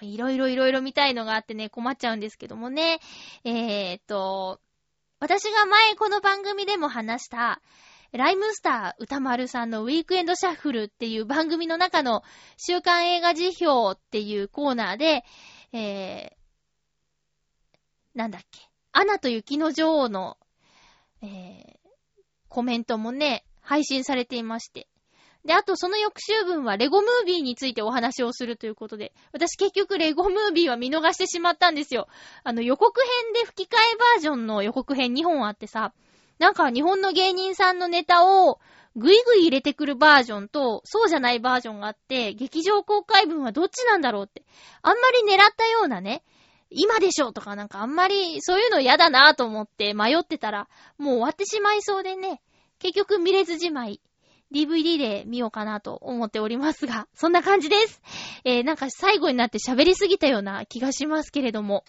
[0.00, 3.00] いろいろいろいろ見たいのがあってね、困っちゃうんですけどもね。
[3.44, 4.58] えー、っと、
[5.20, 7.60] 私が前この番組でも話した、
[8.12, 12.22] ライムスター歌丸さんのウィークエンドシャッフルっていう番組の中の
[12.56, 15.26] 週刊映画辞表っていうコーナーで、
[15.74, 18.60] えー、なんだっけ、
[18.92, 20.37] アナと雪の女王の、
[21.22, 21.28] えー、
[22.48, 24.88] コメントもね、配信されていまして。
[25.44, 32.08] で、あとその翌週分はレゴムービーについてお話をするということで、私結局レゴムービーは見逃してしまったんですよ。
[32.44, 35.92] あの予告編で吹き替えバージョンの予告編2本あってさ、
[36.38, 38.60] なんか日本の芸人さんのネタを
[38.96, 44.44] ぐいぐい入れてくるバージョンと、そうじゃないバージョンがあって、劇場公開分はどっちなんだろうって。
[44.82, 46.24] あんまり狙ったようなね、
[46.70, 52.40] 今でしょとかなんかあんまりそういうの嫌だなと思って迷ってたら、もう終わってしまいそうでね、
[52.78, 54.00] 結局見れずじまい。
[54.52, 58.00] DVD で見ようかなと思っておりますが、そんな感じです。
[58.44, 61.84] えー、なんか最後になって喋りすぎたような気がしますけれども。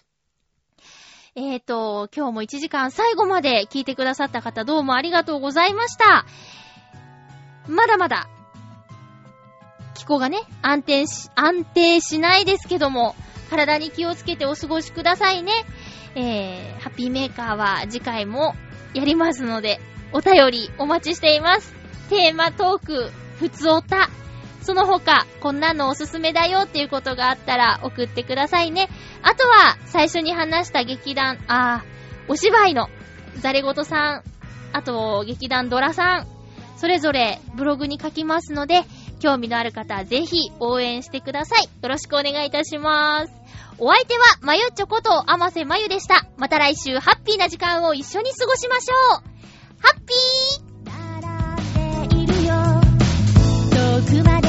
[1.35, 6.25] えーと、今日も1時間最後まで聞いてくださった方どうもありがとうございました。
[7.67, 8.27] まだまだ、
[9.99, 13.15] 気候がね、安定し、安定しないですけども、
[13.49, 15.51] 体に気をつけてお過ごしくださいね。
[16.15, 18.55] えー、ハッピーメーカーは次回も
[18.93, 19.81] やりますので、
[20.13, 21.73] お便りお待ちしています。
[22.09, 24.09] テーマトーク、ふつおた。
[24.61, 28.89] その他、こんなのおすすめだよっていうことがあったら送ってくださいね。
[29.21, 32.87] あとは、最初に話した劇団、あー、お芝居の、
[33.39, 34.23] ザレゴトさん、
[34.71, 36.27] あと、劇団ドラさん、
[36.77, 38.83] それぞれブログに書きますので、
[39.19, 41.63] 興味のある方はぜひ応援してください。
[41.63, 43.33] よろしくお願いいたします。
[43.77, 46.25] お相手は、まゆちょこと、あませまゆでした。
[46.37, 49.23] また来週、ハッピーな時間を一緒に過ごしましょう。
[49.79, 50.89] ハッピー
[52.11, 52.55] 並んでいるよ。
[53.71, 54.48] 遠くまで